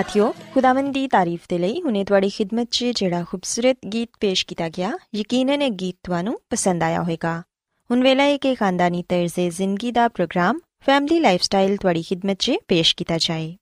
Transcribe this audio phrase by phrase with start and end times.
[0.00, 4.68] ਸਾਥਿਓ ਖੁਦਾਵੰਦ ਦੀ ਤਾਰੀਫ ਦੇ ਲਈ ਹੁਨੇ ਤੁਹਾਡੀ ਖidmat 'ਚ ਜਿਹੜਾ ਖੂਬਸੂਰਤ ਗੀਤ ਪੇਸ਼ ਕੀਤਾ
[4.68, 7.32] ਗਿਆ ਯਕੀਨਨ ਇਹ ਗੀਤ ਤੁਹਾਨੂੰ ਪਸੰਦ ਆਇਆ ਹੋਵੇਗਾ
[7.90, 12.94] ਹੁਣ ਵੇਲਾ ਹੈ ਕਿ ਖਾਨਦਾਨੀ ਤਰਜ਼ੇ ਜ਼ਿੰਦਗੀ ਦਾ ਪ੍ਰੋਗਰਾਮ ਫੈਮਿਲੀ ਲਾਈਫਸਟਾਈਲ ਤੁਹਾਡੀ ਖidmat 'ਚ ਪੇਸ਼
[12.96, 13.54] ਕੀਤਾ ਜਾਏ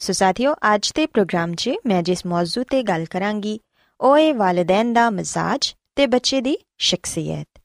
[0.00, 3.58] ਸੋ ਸਾਥਿਓ ਅੱਜ ਦੇ ਪ੍ਰੋਗਰਾਮ 'ਚ ਮੈਂ ਜਿਸ ਮੌਜੂ ਤੇ ਗੱਲ ਕਰਾਂਗੀ
[4.00, 7.60] ਉਹ ਹੈ ਵਾਲਿਦੈਨ ਦਾ ਮਜ਼ਾਜ ਤੇ ਬੱਚੇ ਦੀ ਸ਼ਖਸੀਅਤ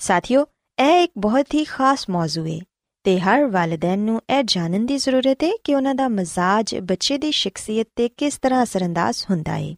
[0.00, 0.46] ਸਾਥਿਓ
[0.78, 2.58] ਇਹ ਇੱਕ ਬਹੁਤ ਹੀ ਖਾਸ ਮੌਜੂ ਹੈ
[3.06, 7.30] ਤੇ ਹਰ ਵਾਲਿਦੈਨ ਨੂੰ ਇਹ ਜਾਣਨ ਦੀ ਜ਼ਰੂਰਤ ਹੈ ਕਿ ਉਹਨਾਂ ਦਾ ਮਜ਼ਾਜ ਬੱਚੇ ਦੀ
[7.30, 9.74] ਸ਼ਖਸੀਅਤ ਤੇ ਕਿਸ ਤਰ੍ਹਾਂ ਅਸਰੰਦਾਜ਼ ਹੁੰਦਾ ਹੈ।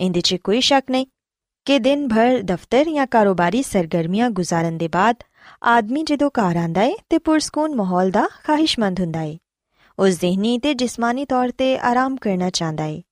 [0.00, 1.06] ਇਹਦੇ 'ਚ ਕੋਈ ਸ਼ੱਕ ਨਹੀਂ
[1.64, 5.16] ਕਿ ਦਿਨ ਭਰ ਦਫ਼ਤਰ ਜਾਂ ਕਾਰੋਬਾਰੀ ਸਰਗਰਮੀਆਂ ਗੁਜ਼ਾਰਨ ਦੇ ਬਾਅਦ
[5.62, 9.36] ਆਦਮੀ ਜਦੋਂ ਘਰ ਆਂਦਾ ਹੈ ਤੇ ਪੁਰਸਕੂਨ ਮਾਹੌਲ ਦਾ ਖਾਹਿਸ਼ਮੰਦ ਹੁੰਦਾ ਹੈ।
[9.98, 13.02] ਉਹ ਜ਼ਿਹਨੀ ਤੇ ਜਿਸਮਾਨੀ ਤੌਰ ਤੇ ਆਰਾਮ ਕਰਨਾ ਚਾਹੁੰਦਾ ਹੈ।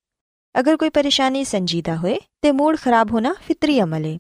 [0.60, 4.18] ਅਗਰ ਕੋਈ ਪਰੇਸ਼ਾਨੀ ਸੰਜੀਦਾ ਹੋਏ ਤੇ ਮੂਡ ਖਰਾਬ ਹੋਣਾ ਫਿਤਰੀ ਅਮਲ ਹੈ।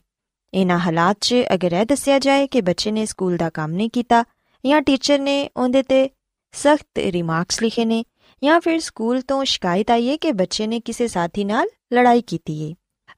[0.54, 4.24] ਇਹਨਾਂ ਹਾਲਾਤ 'ਚ ਅਗਰ ਇਹ ਦੱਸਿਆ ਜਾਏ ਕਿ ਬੱਚੇ ਨੇ ਸਕੂਲ ਦਾ ਕੰਮ ਨਹੀਂ ਕੀਤਾ
[4.66, 6.10] ਜਾਂ ਟੀਚਰ ਨੇ ਉਹਦੇ ਤੇ
[6.52, 8.04] ਸਖਤ ਰਿਮਾਰਕਸ ਲਿਖੇ ਨੇ
[8.44, 12.70] ਜਾਂ ਫਿਰ ਸਕੂਲ ਤੋਂ ਸ਼ਿਕਾਇਤ ਆਈ ਹੈ ਕਿ ਬੱਚੇ ਨੇ ਕਿਸੇ ਸਾਥੀ ਨਾਲ ਲੜਾਈ ਕੀਤੀ
[12.70, 12.74] ਹੈ।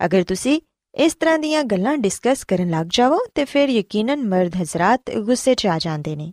[0.07, 0.61] ਅਗਰ ਤੁਸੀਂ
[0.95, 5.67] ਇਸ ਤਰ੍ਹਾਂ ਦੀਆਂ ਗੱਲਾਂ ਡਿਸਕਸ ਕਰਨ ਲੱਗ ਜਾਵੋ, ਤੇ ਫਿਰ ਯਕੀਨਨ ਮਰਦ ਹਜ਼ਰਤ ਗੁੱਸੇ 'ਚ
[5.67, 6.33] ਆ ਜਾਂਦੇ ਨੇ।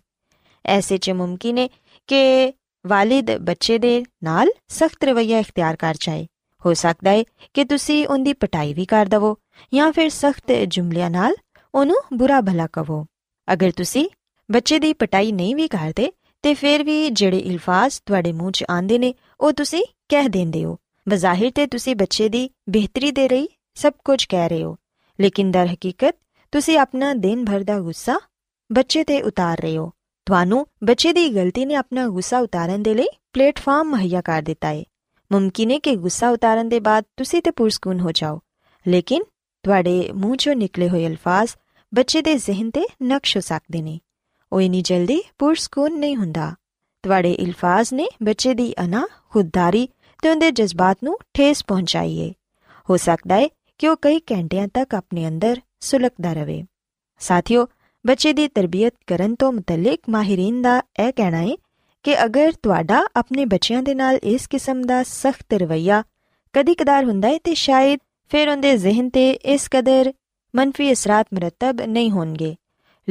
[0.66, 1.69] ਐਸੇ 'ਚ ਮੁਮਕਿਨ ਹੈ
[2.07, 2.54] ਕਿ
[2.88, 6.28] ਵਾਲਿਦ ਬੱਚੇ ਦੇ ਨਾਲ ਸਖਤ ਰਵੱਈਆ ਇਖਤਿਆਰ ਕਰ ਜਾਏ।
[6.66, 7.24] ਹੋ ਸਕਦਾ ਹੈ
[7.54, 9.38] ਕਿ ਤੁਸੀਂ ਉਹਦੀ ਪਟਾਈ ਵੀ ਕਰ ਦਵੋ
[9.74, 11.36] ਜਾਂ ਫਿਰ ਸਖਤ ਜੁਮਲਿਆਂ ਨਾਲ
[11.75, 13.06] ਉਹਨੂੰ ਬੁਰਾ ਭਲਾ ਕਹੋ
[13.54, 14.10] ਅਗਰ ਤੁਸੀਂ
[14.51, 16.12] ਬੱਚੇ ਦੀ ਪਟਾਈ ਨਹੀਂ ਵੀ ਕਰਦੇ,
[16.42, 20.77] ਤੇ ਫਿਰ ਵੀ ਜਿਹੜੇ ਇਲਫਾਜ਼ ਤੁਹਾਡੇ ਮੂੰਹ 'ਚ ਆਉਂਦੇ ਨੇ, ਉਹ ਤੁਸੀਂ ਕਹਿ ਦਿੰਦੇ ਹੋ।
[21.09, 24.75] ਬਜ਼ਾਹਿਰ ਤੇ ਤੁਸੀਂ ਬੱਚੇ ਦੀ ਬਿਹਤਰੀ ਦੇ ਲਈ ਸਭ ਕੁਝ ਕਹਿ ਰਹੇ ਹੋ।
[25.21, 26.15] ਲੇਕਿਨ ਦਰ ਹਕੀਕਤ,
[26.51, 28.19] ਤੁਸੀਂ ਆਪਣਾ ਦਿਨ ਭਰ ਦਾ ਗੁੱਸਾ
[28.71, 29.92] ਬੱਚੇ ਤੇ ਉਤਾਰ ਰਹੇ ਹੋ।
[30.25, 34.83] ਤੁਹਾਨੂੰ ਬੱਚੇ ਦੀ ਗਲਤੀ ਨੇ ਆਪਣਾ ਗੁੱਸਾ ਉਤਾਰਨ ਦੇ ਲਈ ਪਲੇਟਫਾਰਮ ਮੁਹੱਈਆ ਕਰ ਦਿੱਤਾ ਹੈ
[35.31, 38.39] ਮੁਮਕਿਨ ਹੈ ਕਿ ਗੁੱਸਾ ਉਤਾਰਨ ਦੇ ਬਾਅਦ ਤੁਸੀਂ ਤੇ ਪੁਰਸਕੂਨ ਹੋ ਜਾਓ।
[38.88, 39.24] ਲੇਕਿਨ
[39.63, 41.51] ਤੁਹਾਡੇ ਮੂੰਹ 'ਚੋਂ ਨਿਕਲੇ ਹੋਏ ਅਲਫਾਜ਼
[41.94, 44.00] ਬੱਚੇ ਦੇ ਜ਼ਿਹਨ ਤੇ ਨਕਸ਼ ਹੋ ਸਕਦੇ ਨੇ।
[44.53, 46.56] ਉਹ ਇਨੀ ਜਲਦੀ ਪੁਰਸਕੂਨ ਨਹੀਂ ਹੁੰਦਾ।
[47.03, 49.89] ਤੁਹਾਡੇ ਅਲਫਾਜ਼ ਨੇ ਬੱਚੇ ਦੀ ਅਨਾ, ਖੁਦਦਾਰੀ
[50.21, 52.33] ਤੇ ਉਹਦੇ ਜਜ਼ਬਾਤ ਨੂੰ ਠੇਸ ਪਹੁੰਚਾਈਏ।
[52.89, 56.63] ਹੋ ਸਕਦਾ ਹੈ ਕਿ ਉਹ ਕਈ ਘੰਟਿਆਂ ਤੱਕ ਆਪਣੇ ਅੰਦਰ ਸੁਲਗਦਾ ਰਹੇ।
[57.19, 57.68] ਸਾਥੀਓ,
[58.07, 61.51] ਬੱਚੇ ਦੀ ਤਰਬੀਅਤ ਕਰਨ ਤੋਂ ਮੁਤਲਕ ਮਾਹਿਰੀਨ ਦਾ ਇਹ ਕਹਿਣਾ ਹੈ
[62.04, 66.04] ਕਿ ਅਗਰ ਤੁਹਾਡਾ ਆਪਣੇ ਬੱਚਿਆਂ ਦੇ ਨਾਲ ਇਸ ਕਿਸਮ ਦਾ ਸਖਤ ਰਵਈਆ
[66.54, 68.00] ਕਦੀ-ਕਦਾਰ ਹੁੰਦਾ ਹੈ ਤੇ ਸ਼ਾਇਦ
[68.30, 70.13] ਫਿਰ ਉਹਦੇ ਜ਼ਿਹਨ ਤੇ ਇਸ ਕਦਰ
[70.56, 72.56] ਮੰਫੀ ਅਸਰਾਤ ਮਰਤਬ ਨਹੀਂ ਹੋਣਗੇ।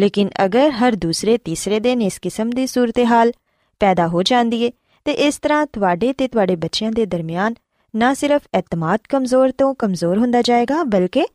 [0.00, 3.32] ਲੇਕਿਨ ਅਗਰ ਹਰ ਦੂਸਰੇ ਤੀਸਰੇ ਦਿਨ ਇਸ ਕਿਸਮ ਦੀ ਸੂਰਤ-ਹਾਲ
[3.81, 4.70] ਪੈਦਾ ਹੋ ਜਾਂਦੀ ਹੈ
[5.05, 7.55] ਤੇ ਇਸ ਤਰ੍ਹਾਂ ਤੁਹਾਡੇ ਤੇ ਤੁਹਾਡੇ ਬੱਚਿਆਂ ਦੇ ਦਰਮਿਆਨ
[7.97, 11.26] ਨਾ ਸਿਰਫ ਇਤਮਾਦ ਕਮਜ਼ੋਰ ਤੋਂ ਕਮਜ਼ੋਰ ਹੁੰਦਾ ਜਾਏਗਾ, ਬਲਕਿ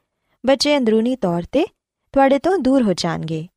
[0.45, 1.65] ਬੱਚੇ ਅੰਦਰੂਨੀ ਤੌਰ ਤੇ
[2.13, 3.47] ਤੁਹਾਡੇ ਤੋਂ ਦੂਰ ਹੋ ਜਾਣਗੇ।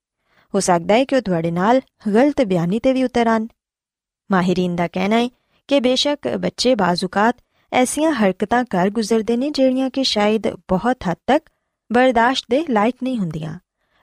[0.54, 1.80] ਹੋ ਸਕਦਾ ਹੈ ਕਿ ਉਹ ਤੁਹਾਡੇ ਨਾਲ
[2.14, 3.46] ਗਲਤ ਬਿਆਨੀ ਤੇ ਵੀ ਉਤਰਨ
[4.30, 5.28] ਮਾਹਿਰੀਨ ਦਾ ਕਹਿਣਾ ਹੈ
[5.68, 7.34] ਕਿ ਬੇਸ਼ੱਕ ਬੱਚੇ ਬਾਜ਼ੂਕਾਤ
[7.72, 11.42] ਐਸੀਆਂ ਹਰਕਤਾਂ ਕਰ ਗੁਜ਼ਰਦੇ ਨੇ ਜਿਹੜੀਆਂ ਕਿ ਸ਼ਾਇਦ ਬਹੁਤ ਹੱਦ ਤੱਕ
[11.92, 13.58] ਬਰਦਾਸ਼ਤ ਦੇ ਲਾਇਕ ਨਹੀਂ ਹੁੰਦੀਆਂ।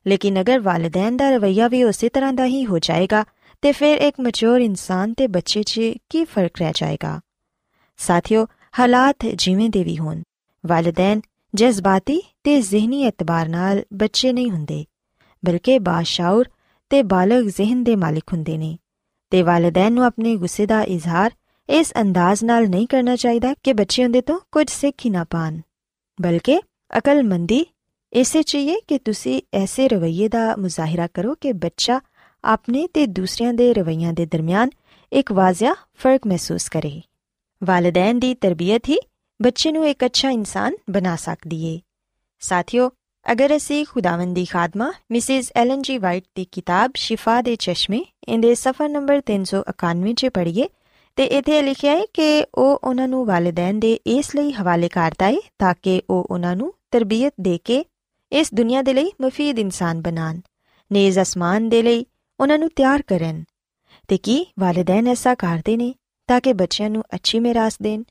[0.06, 3.24] ਲੇਕਿਨ ਅਗਰ ਵਾਲਿਦੈਨ ਦਾ ਰਵਈਆ ਵੀ ਉਸੇ ਤਰ੍ਹਾਂ ਦਾ ਹੀ ਹੋ ਜਾਏਗਾ,
[3.64, 5.80] ਤੇ ਫਿਰ ਇੱਕ ਮੈਚੁਰ ਇਨਸਾਨ ਤੇ ਬੱਚੇ 'ਚ
[6.10, 7.20] ਕੀ ਫ਼ਰਕ ਰਹਿ ਜਾਏਗਾ?
[8.00, 8.46] ਸਾਥੀਓ,
[8.80, 10.22] ਹਾਲਾਤ ਜਿਵੇਂ ਦੇ ਵੀ ਹੋਣ,
[10.64, 11.22] ਵਾਲਿਦੈਨ
[11.54, 14.84] ਜਜ਼ਬਾਤੀ ਤੇ ਜ਼ਿਹਨੀ ਇਤਬਾਰ ਨਾਲ ਬੱਚੇ ਨਹੀਂ ਹੁੰਦੇ,
[15.44, 16.48] ਬਲਕਿ ਬਾਸ਼ਾਉਰ
[16.92, 18.78] ਤੇ ਬਾਲਗ ਜ਼ਿਹਨ ਦੇ ਮਾਲਿਕ ਹੁੰਦੇ ਨੇ,
[19.32, 21.32] ਤੇ ਵਾਲਿਦੈਨ ਨੂੰ ਆਪਣੇ ਗੁੱਸੇ ਦਾ ਇਜ਼ਹਾਰ
[21.70, 25.60] ਇਸ ਅੰਦਾਜ਼ ਨਾਲ ਨਹੀਂ ਕਰਨਾ ਚਾਹੀਦਾ ਕਿ ਬੱਚੇ ਉਹਦੇ ਤੋਂ ਕੁਝ ਸਿੱਖ ਹੀ ਨਾ ਪਾਣ,
[26.20, 26.60] ਬਲਕਿ
[26.98, 27.66] ਅਕਲਮੰਦੀ
[28.16, 32.00] ਇਸੇ ਚਾਹੀਏ ਕਿ ਤੁਸੀਂ ਐਸੇ ਰਵਈਏ ਦਾ ਮੁਜ਼ਾਹਿਰਾ ਕਰੋ ਕਿ ਬੱਚਾ
[32.44, 34.70] ਆਪਣੇ ਤੇ ਦੂਸਰਿਆਂ ਦੇ ਰਵਈਆਂ ਦੇ ਦਰਮਿਆਨ
[35.14, 37.02] ਇੱਕ ਵਾਜ਼ਿਆ ਫ਼ਰਕ ਮਹਿਸੂਸ ਕਰੇ।
[37.64, 38.98] ਵਾਲਿਦੈਨ ਦੀ ਤਰਬੀਅਤ ਹੀ
[39.42, 41.80] ਬੱਚੇ ਨੂੰ ਇੱਕ ਅੱਛਾ ਇਨਸਾਨ ਬਣਾ ਸਕਦੀ ਏ।
[42.40, 42.92] ਸਾਥੀਓ,
[43.32, 48.88] ਅਗਰ ਅਸੀਂ ਖੁਦਾਵੰਦੀ ਖਾਦਮਾ ਮਿਸਿਸ ਐਲਨ ਜੀ ਵਾਈਟ ਦੀ ਕਿਤਾਬ ਸ਼ਿਫਾ ਦੇ ਚਸ਼ਮੇ ਇਹਦੇ ਸਫਾ
[48.88, 50.70] ਨੰਬਰ 391 'ਚ ਪੜ੍ਹੀਏ
[51.16, 55.38] ਤੇ ਇਥੇ ਲਿਖਿਆ ਹੈ ਕਿ ਉਹ ਉਹਨਾਂ ਨੂੰ ਵਾਲਿਦੈਨ ਦੇ ਇਸ ਲਈ ਹਵਾਲੇ ਕਰਦਾ ਹੈ
[55.60, 57.86] ਤਾਂ ਕਿ ਉਹ ਉਹਨਾਂ ਨੂੰ ਤਰਬੀਅਤ ਦੇ ਕੇ
[58.36, 60.40] ਇਸ ਦੁਨੀਆ ਦੇ ਲਈ ਮਫੀਦ ਇਨਸਾਨ ਬਣਾਣ
[60.92, 62.06] ਨੇਜ਼ ਅਸਮਾਨ ਦੇ ਲਈ
[62.40, 63.44] ਉਹਨਾਂ ਨੂੰ ਤਿਆਰ ਕਰਨ।
[64.08, 65.94] ਤੇ ਕੀ ਵਾਲਿਦੈਨ ਐਸਾ ਕਰਦੇ ਨੇ
[66.28, 68.04] ਤਾਂ ਕਿ ਬੱਚਿਆਂ ਨੂੰ ਅੱਛੀ ਮਿਰਾਸ ਦੇਣ?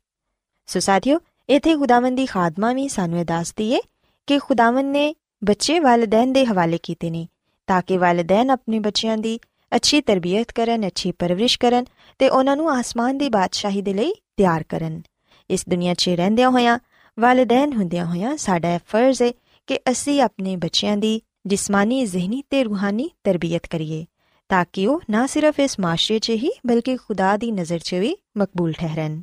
[0.67, 3.81] ਸੋ ਸਾਥੀਓ, ਇਥੇ ਖੁਦਾਵੰਦੀ ਖਾਦਮਾ ਵੀ ਸਾਨੂੰ ਇਹ ਦੱਸਦੀ ਏ
[4.27, 7.29] ਕਿ ਖੁਦਾਵੰਦ ਨੇ ਬੱਚੇ ਵਾਲਿਦੈਨ ਦੇ ਹਵਾਲੇ ਕੀਤੇ ਨੇ
[7.67, 9.41] ਤਾਂ ਕਿ ਵਾਲਿਦੈਨ ਆਪਣੇ ਬੱਚਿਆਂ ਦੀ
[9.77, 11.85] ਅੱਛੀ ਤਰਬੀਅਤ ਕਰਨ, ਅੱਛੀ ਪਰਵਰਿਸ਼ ਕਰਨ
[12.19, 15.03] ਤੇ ਉਹਨਾਂ ਨੂੰ ਆਸਮਾਨ ਦੀ ਬਾਦਸ਼ਾਹੀ ਦੇ ਲਈ ਤਿਆਰ ਕਰਨ।
[15.51, 16.79] ਇਸ ਦੁਨੀਆ 'ਚ ਰਹਿੰਦਿਆਂ ਹੋਇਆਂ
[17.19, 19.33] ਵਾਲਿਦੈਨ ਹੁੰਦਿਆਂ ਹੋਇਆਂ ਸਾਡਾ ਫਰਜ਼ ਹੈ
[19.67, 24.05] ਕਿ ਅਸੀਂ ਆਪਣੇ ਬੱਚਿਆਂ ਦੀ ਜਿਸਮਾਨੀ, ਜ਼ਿਹਨੀ ਤੇ ਰੂਹਾਨੀ ਤਰਬੀਅਤ ਕਰੀਏ,
[24.49, 28.17] ਤਾਂ ਕਿ ਉਹ ਨਾ ਸਿਰਫ ਇਸ ਮਾਸ਼ਰੇ 'ਚ ਹੀ, ਬਲਕਿ ਖੁਦਾ ਦੀ ਨਜ਼ਰ 'ਚ ਵੀ
[28.37, 29.23] ਮਕਬੂਲ ਠਹਿਰਨ।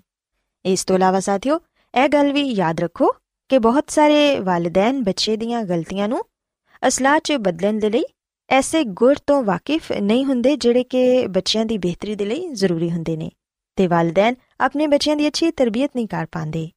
[0.66, 1.60] ਇਸ ਤੋਂ ਇਲਾਵਾ ਸਾਥੀਓ,
[1.94, 3.12] ਇਹ ਗੱਲ ਵੀ ਯਾਦ ਰੱਖੋ
[3.50, 6.24] ਕਿ ਬਹੁਤ ਸਾਰੇ ਵਾਲਿਦੈਨ ਬੱਚੇ ਦੀਆਂ ਗਲਤੀਆਂ ਨੂੰ
[6.88, 8.04] ਅਸਲਾਹ 'ਚ ਬਦਲਣ ਦੇ ਲਈ
[8.50, 13.18] ਐਸੇ ਗੁਰ ਤੋਂ ਵਾਕਿਫ ਨਹੀਂ ਹੁੰਦੇ ਜਿਹੜੇ ਕਿ ਬੱਚਿਆਂ ਦੀ ਬਿਹਤਰੀ ਦੇ ਲਈ ਜ਼ਰੂਰੀ ਹੁੰਦੇ
[13.18, 13.32] ਨੇ,
[13.76, 16.70] ਤੇ ਵਾਲਿਦੈਨ ਆਪਣੇ ਬੱਚਿਆਂ ਦੀ ਅੱਛੀ ਤਰਬੀਅਤ ਨਹੀਂ ਕਰ ਪਾਉਂਦੇ।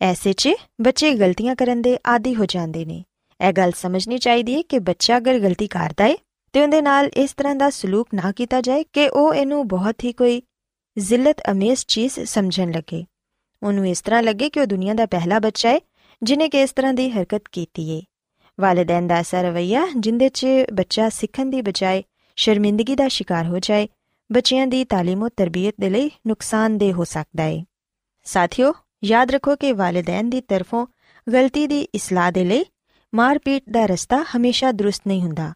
[0.00, 3.02] ਐਸੇ 'ਚ ਬੱਚੇ ਗਲਤੀਆਂ ਕਰਨ ਦੇ ਆਦੀ ਹੋ ਜਾਂਦੇ ਨੇ
[3.40, 6.14] ਇਹ ਗੱਲ ਸਮਝਣੀ ਚਾਹੀਦੀ ਹੈ ਕਿ ਬੱਚਾ ਅਗਰ ਗਲਤੀ ਕਰਦਾ ਹੈ
[6.54, 10.12] ਤੇ ਉਹਦੇ ਨਾਲ ਇਸ ਤਰ੍ਹਾਂ ਦਾ ਸਲੂਕ ਨਾ ਕੀਤਾ ਜਾਏ ਕਿ ਉਹ ਇਹਨੂੰ ਬਹੁਤ ਹੀ
[10.12, 10.42] ਕੋਈ
[10.96, 13.04] ਜ਼ਿਲਤ ਅਮੇਜ਼ ਚੀਜ਼ ਸਮਝਣ ਲੱਗੇ
[13.62, 15.80] ਉਹਨੂੰ ਇਸ ਤਰ੍ਹਾਂ ਲੱਗੇ ਕਿ ਉਹ ਦੁਨੀਆ ਦਾ ਪਹਿਲਾ ਬੱਚਾ ਹੈ
[16.22, 18.02] ਜਿਨੇ ਕਿ ਇਸ ਤਰ੍ਹਾਂ ਦੀ ਹਰਕਤ ਕੀਤੀ ਹੈ
[18.58, 22.02] ਵਾਲਿਦੈਨ ਦਾ ਐਸਾ ਰਵਈਆ ਜਿੰਦੇ 'ਚ ਬੱਚਾ ਸਿੱਖਣ ਦੀ ਬਜਾਏ
[22.38, 23.88] ਸ਼ਰਮਿੰਦਗੀ ਦਾ ਸ਼ਿਕਾਰ ਹੋ ਜਾਏ
[24.30, 27.64] ਬੱਚਿਆਂ ਦੀ تعلیم ਤੇ ਤਰਬੀਅਤ ਦੇ ਲਈ ਨੁਕਸਾਨਦੇਹ ਹੋ ਸਕਦਾ ਹੈ
[28.26, 28.72] ਸਾਥੀਓ
[29.04, 30.86] ਯਾਦ ਰੱਖੋ ਕਿ ਵਾਲਿਦੈਨ ਦੀ ਤਰਫੋਂ
[31.32, 32.64] ਗਲਤੀ ਦੀ ਇਸਲਾਹ ਦੇ ਲਈ
[33.14, 35.52] ਮਾਰਪੀਟ ਦਾ ਰਸਤਾ ਹਮੇਸ਼ਾ ਦਰੁਸਤ ਨਹੀਂ ਹੁੰਦਾ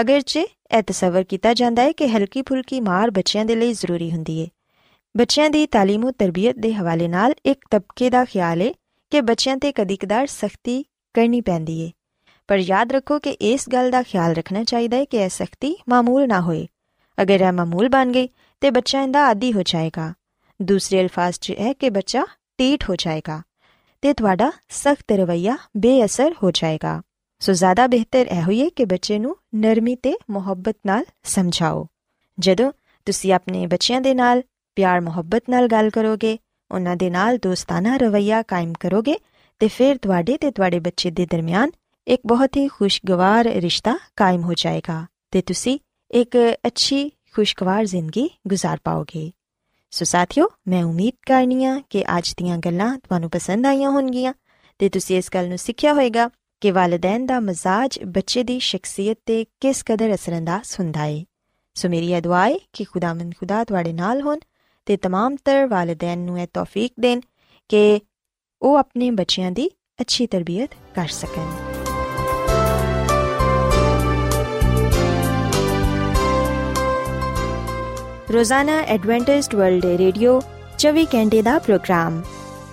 [0.00, 4.42] ਅਗਰਚੇ ਇਹ ਤਸਵਰ ਕੀਤਾ ਜਾਂਦਾ ਹੈ ਕਿ ਹਲਕੀ ਫੁਲਕੀ ਮਾਰ ਬੱਚਿਆਂ ਦੇ ਲਈ ਜ਼ਰੂਰੀ ਹੁੰਦੀ
[4.42, 4.48] ਹੈ
[5.16, 8.72] ਬੱਚਿਆਂ ਦੀ تعلیم ਤੇ ਤਰਬੀਅਤ ਦੇ ਹਵਾਲੇ ਨਾਲ ਇੱਕ ਤਬਕੇ ਦਾ ਖਿਆਲ ਹੈ
[9.10, 10.84] ਕਿ ਬੱਚਿਆਂ ਤੇ ਕਦੀ-ਕਦਾਰ ਸਖਤੀ
[11.14, 11.90] ਕਰਨੀ ਪੈਂਦੀ ਹੈ
[12.48, 16.26] ਪਰ ਯਾਦ ਰੱਖੋ ਕਿ ਇਸ ਗੱਲ ਦਾ ਖਿਆਲ ਰੱਖਣਾ ਚਾਹੀਦਾ ਹੈ ਕਿ ਇਹ ਸਖਤੀ ਮਾਮੂਲ
[16.28, 16.66] ਨਾ ਹੋਏ
[17.22, 18.28] ਅਗਰ ਇਹ ਮਾਮੂਲ ਬਣ ਗਈ
[18.60, 20.12] ਤੇ ਬੱਚਾ ਇਹਦਾ ਆਦੀ ਹੋ ਜਾਏਗਾ
[20.62, 22.24] ਦੂਸਰੇ ਅਲਫਾਜ਼ 'ਚ ਹੈ ਕਿ ਬੱਚਾ
[22.58, 23.42] ਟੀਟ ਹੋ ਜਾਏਗਾ
[24.00, 27.02] ਤੇ ਤੁਹਾਡਾ ਸਖਤ ਰਵਈਆ ਬੇਅਸਰ ਹੋ ਜਾਏਗਾ
[27.40, 31.86] ਸੋ ਜ਼ਿਆਦਾ ਬਿਹਤਰ ਇਹ ਹੋਈਏ ਕਿ ਬੱਚੇ ਨੂੰ ਨਰਮੀ ਤੇ ਮੁਹੱਬਤ ਨਾਲ ਸਮਝਾਓ
[32.38, 32.72] ਜਦੋਂ
[33.04, 34.42] ਤੁਸੀਂ ਆਪਣੇ ਬੱਚਿਆਂ ਦੇ ਨਾਲ
[34.74, 36.38] ਪਿਆਰ ਮੁਹੱਬਤ ਨਾਲ ਗੱਲ ਕਰੋਗੇ
[36.70, 39.14] ਉਹਨਾਂ ਦੇ ਨਾਲ ਦੋਸਤਾਨਾ ਰਵਈਆ ਕਾਇਮ ਕਰੋਗੇ
[39.58, 41.70] ਤੇ ਫਿਰ ਤੁਹਾਡੇ ਤੇ ਤੁਹਾਡੇ ਬੱਚੇ ਦੇ ਦਰਮਿਆਨ
[42.06, 45.78] ਇੱਕ ਬਹੁਤ ਹੀ ਖੁਸ਼ਗਵਾਰ ਰਿਸ਼ਤਾ ਕਾਇਮ ਹੋ ਜਾਏਗਾ ਤੇ ਤੁਸੀਂ
[46.10, 46.36] ਇੱਕ
[46.66, 49.32] ਅੱਛੀ ਖੁਸ਼ਗਵਾਰ ਜ਼ਿੰਦਗੀ گزار ਪਾਓਗੇ
[49.96, 54.34] ਸੋ ਸਾਥਿਓ ਮੈਂ ਉਮੀਦ ਕਰਨੀ ਆ ਕਿ ਅੱਜ ਦੀਆਂ ਗੱਲਾਂ ਤੁਹਾਨੂੰ ਪਸੰਦ ਆਈਆਂ ਹੋਣਗੀਆਂ
[54.78, 59.44] ਤੇ ਤੁਸੀਂ ਇਸ ਗੱਲ ਨੂੰ ਸਿੱਖਿਆ ਹੋਵੇਗਾ ਕਿ ਵਾਲਿਦੈਨ ਦਾ ਮਜ਼ਾਜ ਬੱਚੇ ਦੀ ਸ਼ਖਸੀਅਤ ਤੇ
[59.60, 61.24] ਕਿਸ ਕਦਰ ਅਸਰੰਦਾਜ਼ ਹੁੰਦਾ ਹੈ
[61.74, 64.38] ਸੋ ਮੇਰੀ ਇਹ ਦੁਆ ਹੈ ਕਿ ਖੁਦਾਵੰਦ ਖੁਦਾ ਤੁਹਾਡੇ ਨਾਲ ਹੋਣ
[64.86, 67.20] ਤੇ तमाम ਤਰ ਵਾਲਿਦੈਨ ਨੂੰ ਇਹ ਤੌਫੀਕ ਦੇਣ
[67.68, 68.00] ਕਿ
[68.62, 69.70] ਉਹ ਆਪਣੇ ਬੱਚਿਆਂ ਦੀ
[70.00, 71.65] ਅੱਛੀ ਤਰਬੀਅਤ ਕਰ ਸਕਣ
[78.33, 80.39] ਰੋਜ਼ਾਨਾ ਐਡਵੈਂਟਿਸਟ ਵਰਲਡ ਰੇਡੀਓ
[80.79, 82.21] 24 ਘੰਟੇ ਦਾ ਪ੍ਰੋਗਰਾਮ,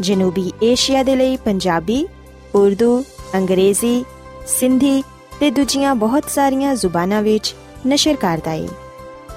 [0.01, 2.07] ਜਨੂਬੀ ਏਸ਼ੀਆ ਦੇ ਲਈ ਪੰਜਾਬੀ,
[2.55, 4.05] ਉਰਦੂ, ਅੰਗਰੇਜ਼ੀ,
[4.47, 5.03] ਸਿੰਧੀ
[5.41, 7.55] ਤੇ ਦੂਜੀਆਂ ਬਹੁਤ ਸਾਰੀਆਂ ਜ਼ੁਬਾਨਾਂ ਵਿੱਚ
[7.87, 8.69] ਨਸ਼ਰ ਕਰਦਾ ਹੈ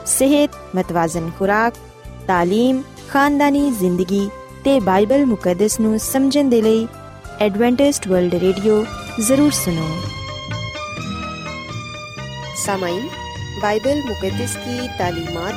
[0.05, 1.73] ਸਿਹਤ, ਮਤਵਾਜ਼ਨ ਖੁਰਾਕ
[2.29, 4.29] تعلیم ਖਾਨਦਾਨੀ ਜ਼ਿੰਦਗੀ
[4.63, 6.87] ਤੇ ਬਾਈਬਲ ਮੁਕੱਦਸ ਨੂੰ ਸਮਝਣ ਦੇ ਲਈ
[7.39, 8.85] ਐਡਵੈਂਟਿਸਟ ਵਰਲਡ ਰੇਡੀਓ
[9.19, 9.87] ਜ਼ਰੂਰ ਸੁਨੋ
[12.59, 13.03] سامعین
[13.61, 15.56] بائبل مقدس کی تعلیمات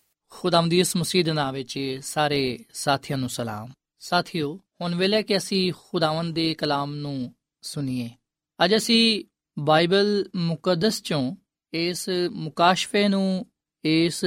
[0.41, 5.73] ਖੁਦਾਵੰਦ ਇਸ ਮਸੀਹ ਦੇ ਨਾਮ ਵਿੱਚ ਸਾਰੇ ਸਾਥੀਆਂ ਨੂੰ ਸਲਾਮ। ਸਾਥਿਓ, ਹੁਣ ਵੇਲੇ ਕਿ ਅਸੀਂ
[5.89, 8.09] ਖੁਦਾਵੰਦ ਦੇ ਕਲਾਮ ਨੂੰ ਸੁਣੀਏ,
[8.65, 9.25] ਅੱਜ ਅਸੀਂ
[9.59, 11.35] ਬਾਈਬਲ ਮੁਕੱਦਸ ਚੋਂ
[11.73, 13.45] ਇਸ ਮੁਕਾਸ਼ਫੇ ਨੂੰ,
[13.85, 14.25] ਇਸ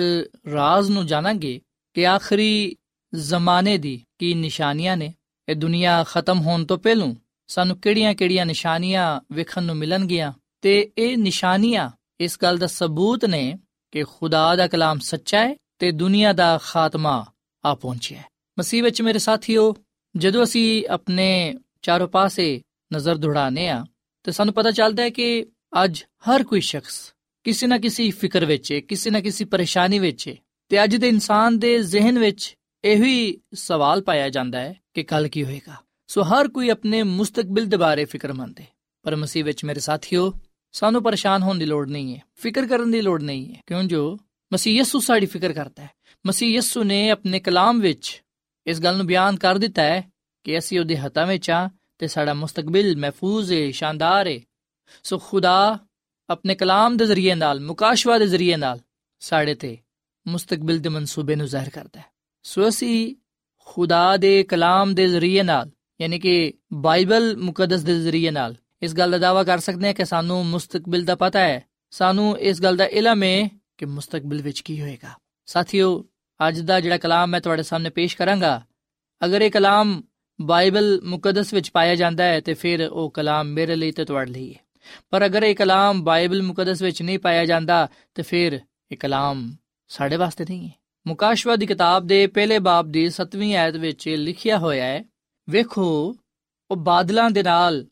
[0.52, 1.60] ਰਾਜ਼ ਨੂੰ ਜਾਣਾਂਗੇ
[1.94, 2.76] ਕਿ ਆਖਰੀ
[3.14, 5.14] ਜ਼ਮਾਨੇ ਦੀ ਕੀ ਨਿਸ਼ਾਨੀਆਂ ਨੇ,
[5.48, 7.14] ਇਹ ਦੁਨੀਆ ਖਤਮ ਹੋਣ ਤੋਂ ਪਹਿਲਾਂ
[7.46, 11.90] ਸਾਨੂੰ ਕਿਹੜੀਆਂ-ਕਿਹੜੀਆਂ ਨਿਸ਼ਾਨੀਆਂ ਵੇਖਣ ਨੂੰ ਮਿਲਣਗੀਆਂ, ਤੇ ਇਹ ਨਿਸ਼ਾਨੀਆਂ
[12.20, 13.58] ਇਸ ਗੱਲ ਦਾ ਸਬੂਤ ਨੇ
[13.92, 17.26] ਕਿ ਖੁਦਾ ਦਾ ਕਲਾਮ ਸੱਚਾ ਹੈ ਤੇ ਦੁਨੀਆ ਦਾ ਖਾਤਮਾ
[17.64, 18.24] ਆ ਪਹੁੰਚਿਆ ਹੈ।
[18.58, 19.76] ਮਸੀਹ ਵਿੱਚ ਮੇਰੇ ਸਾਥੀਓ,
[20.16, 22.62] ਜਦੋਂ ਅਸੀਂ ਆਪਣੇ ਚਾਰੋਂ ਪਾਸੇ
[22.94, 23.86] ਨਜ਼ਰ ਦੁੜਾਨੇ ਆ
[24.22, 25.46] ਤੇ ਸਾਨੂੰ ਪਤਾ ਚੱਲਦਾ ਹੈ ਕਿ
[25.84, 27.12] ਅੱਜ ਹਰ ਕੋਈ ਸ਼ਖਸ
[27.44, 30.36] ਕਿਸੇ ਨਾ ਕਿਸੇ ਫਿਕਰ ਵਿੱਚ ਹੈ, ਕਿਸੇ ਨਾ ਕਿਸੇ ਪਰੇਸ਼ਾਨੀ ਵਿੱਚ ਹੈ
[30.68, 35.44] ਤੇ ਅੱਜ ਦੇ ਇਨਸਾਨ ਦੇ ਜ਼ਿਹਨ ਵਿੱਚ ਇਹੀ ਸਵਾਲ ਪਾਇਆ ਜਾਂਦਾ ਹੈ ਕਿ ਕੱਲ ਕੀ
[35.44, 35.74] ਹੋਏਗਾ।
[36.06, 38.68] ਸੋ ਹਰ ਕੋਈ ਆਪਣੇ ਮੁਸਤਕਬਲ ਦੇ ਬਾਰੇ ਫਿਕਰਮੰਦ ਹੈ।
[39.02, 40.32] ਪਰ ਮਸੀਹ ਵਿੱਚ ਮੇਰੇ ਸਾਥੀਓ,
[40.72, 44.18] ਸਾਨੂੰ ਪਰੇਸ਼ਾਨ ਹੋਣ ਦੀ ਲੋੜ ਨਹੀਂ ਹੈ, ਫਿਕਰ ਕਰਨ ਦੀ ਲੋੜ ਨਹੀਂ ਹੈ। ਕਿਉਂ ਜੋ
[44.54, 45.90] ਮਸੀਹ ਯਿਸੂ ਸਾਡੀ ਫਿਕਰ ਕਰਦਾ ਹੈ।
[46.26, 48.22] ਮਸੀਹ ਯਿਸੂ ਨੇ ਆਪਣੇ ਕਲਾਮ ਵਿੱਚ
[48.66, 50.12] ਇਸ ਗੱਲ ਨੂੰ ਬਿਆਨ ਕਰ ਦਿੱਤਾ ਹੈ
[50.44, 54.40] ਕਿ ਅਸੀਂ ਉਹਦੇ ਹੱਥਾਂ ਵਿੱਚ ਆ ਤੇ ਸਾਡਾ ਮੁਸਤਕਬਲ ਮਹਿਫੂਜ਼ ਹੈ ਸ਼ਾਨਦਾਰ ਹੈ
[55.02, 55.78] ਸੋ ਖੁਦਾ
[56.30, 58.80] ਆਪਣੇ ਕਲਾਮ ਦੇ ਜ਼ਰੀਏ ਨਾਲ, ਮੁਕਾਸ਼ਵਾ ਦੇ ਜ਼ਰੀਏ ਨਾਲ
[59.20, 59.78] ਸਾਡੇ ਤੇ
[60.28, 62.04] ਮੁਸਤਕਬਲ ਦੇ ਮਨਸੂਬੇ ਨੂੰ ਜ਼ਾਹਿਰ ਕਰਦਾ ਹੈ।
[62.42, 63.16] ਸੋ ਅਸੀਂ
[63.58, 65.70] ਖੁਦਾ ਦੇ ਕਲਾਮ ਦੇ ਜ਼ਰੀਏ ਨਾਲ,
[66.00, 70.04] ਯਾਨੀ ਕਿ ਬਾਈਬਲ ਮੁਕੱਦਸ ਦੇ ਜ਼ਰੀਏ ਨਾਲ ਇਸ ਗੱਲ ਦਾ ਦਾਵਾ ਕਰ ਸਕਦੇ ਹਾਂ ਕਿ
[70.04, 74.80] ਸਾਨੂੰ ਮੁਸਤਕਬਲ ਦਾ ਪਤਾ ਹੈ। ਸਾਨੂੰ ਇਸ ਗੱਲ ਦਾ ਇਲਮ ਹੈ ਕਿ ਮੁਸਤਕਬਲ ਵਿੱਚ ਕੀ
[74.80, 75.08] ਹੋਏਗਾ।
[75.46, 76.04] ਸਾਥੀਓ,
[76.48, 78.62] ਅੱਜ ਦਾ ਜਿਹੜਾ ਕਲਾਮ ਮੈਂ ਤੁਹਾਡੇ ਸਾਹਮਣੇ ਪੇਸ਼ ਕਰਾਂਗਾ,
[79.24, 80.02] ਅਗਰ ਇਹ ਕਲਾਮ
[80.40, 84.54] ਬਾਈਬਲ ਮੁਕੱਦਸ ਵਿੱਚ ਪਾਇਆ ਜਾਂਦਾ ਹੈ, ਤੇ ਫਿਰ ਉਹ ਕਲਾਮ ਮੇਰੇ ਲਈ ਤੇ ਤੁਹਾਡੇ ਲਈ
[84.54, 84.58] ਹੈ।
[85.10, 88.60] ਪਰ ਅਗਰ ਇਹ ਕਲਾਮ ਬਾਈਬਲ ਮੁਕੱਦਸ ਵਿੱਚ ਨਹੀਂ ਪਾਇਆ ਜਾਂਦਾ, ਤੇ ਫਿਰ
[88.92, 89.56] ਇਹ ਕਲਾਮ
[89.88, 90.74] ਸਾਡੇ ਵਾਸਤੇ ਨਹੀਂ ਹੈ।
[91.06, 95.04] ਮੁਕਾਸ਼ਵਾ ਦੀ ਕਿਤਾਬ ਦੇ ਪਹਿਲੇ ਬਾਬ ਦੀ 7ਵੀਂ ਆਇਤ ਵਿੱਚ ਲਿਖਿਆ ਹੋਇਆ ਹੈ,
[95.50, 96.16] ਵੇਖੋ,
[96.70, 97.86] ਉਹ ਬਾਦਲਾਂ ਦੇ ਨਾਲ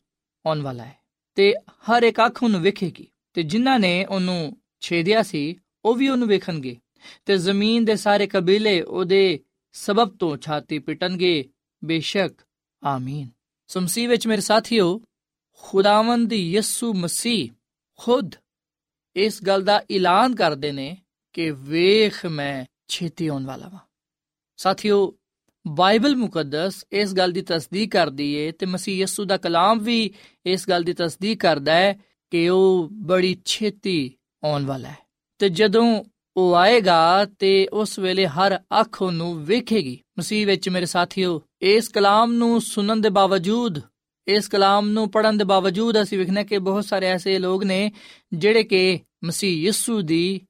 [0.45, 0.95] ਆਉਣ ਵਾਲਾ ਹੈ,
[1.35, 6.27] ਤੇ ਹਰ ਇੱਕ ਅੱਖ ਉਹਨੂੰ ਵੇਖੇਗੀ, ਤੇ ਜਿਨ੍ਹਾਂ ਨੇ ਉਹਨੂੰ ਛੇਦਿਆ ਸੀ ਉਹ ਵੀ ਉਹਨੂੰ
[6.27, 6.77] ਵੇਖਣਗੇ।
[7.25, 9.39] ਤੇ ਜ਼ਮੀਨ ਦੇ ਸਾਰੇ ਕਬੀਲੇ ਉਹਦੇ
[9.71, 11.49] ਸਬਬ ਤੋਂ ਛਾਤੀ ਪਿਟਣਗੇ।
[11.85, 12.33] ਬੇਸ਼ੱਕ,
[12.83, 13.29] ਆਮੀਨ।
[13.67, 15.01] ਸੁਮਸੀ ਵਿੱਚ ਮੇਰੇ ਸਾਥੀਓ,
[15.61, 17.51] ਖੁਦਾਵੰਦ ਯਿਸੂ ਮਸੀਹ
[17.97, 18.35] ਖੁਦ
[19.15, 20.97] ਇਸ ਗੱਲ ਦਾ ਐਲਾਨ ਕਰਦੇ ਨੇ
[21.33, 23.79] ਕਿ ਵੇਖ ਮੈਂ ਛੇਤੀ ਆਉਣ ਵਾਲਾ ਹਾਂ
[24.57, 25.17] ਸਾਥੀਓ,
[25.67, 30.13] ਬਾਈਬਲ ਮੁਕੱਦਸ ਇਸ ਗੱਲ ਦੀ ਤਸਦੀਕ ਕਰਦੀ ਏ ਤੇ ਮਸੀਹ ਯਿਸੂ ਦਾ ਕਲਾਮ ਵੀ
[30.45, 31.99] ਇਸ ਗੱਲ ਦੀ ਤਸਦੀਕ ਕਰਦਾ ਹੈ
[32.31, 34.13] ਕਿ ਉਹ ਬੜੀ ਛੇਤੀ
[34.43, 35.02] ਆਉਣ ਵਾਲਾ ਹੈ।
[35.37, 36.03] ਤੇ ਜਦੋਂ
[36.37, 42.33] ਉਹ ਆਏਗਾ ਤੇ ਉਸ ਵੇਲੇ ਹਰ ਅੱਖ ਨੂੰ ਵੇਖੇਗੀ। ਮਸੀਹ ਵਿੱਚ ਮੇਰੇ ਸਾਥੀਓ, ਇਸ ਕਲਾਮ
[42.33, 43.79] ਨੂੰ ਸੁਣਨ ਦੇ ਬਾਵਜੂਦ,
[44.27, 47.91] ਇਸ ਕਲਾਮ ਨੂੰ ਪੜਨ ਦੇ ਬਾਵਜੂਦ ਅਸੀਂ ਵੇਖਨੇ ਕਿ ਬਹੁਤ ਸਾਰੇ ਐਸੇ ਲੋਕ ਨੇ
[48.33, 50.41] ਜਿਹੜੇ ਕਿ ਮਸੀਹ ਯਿਸੂ ਦੀ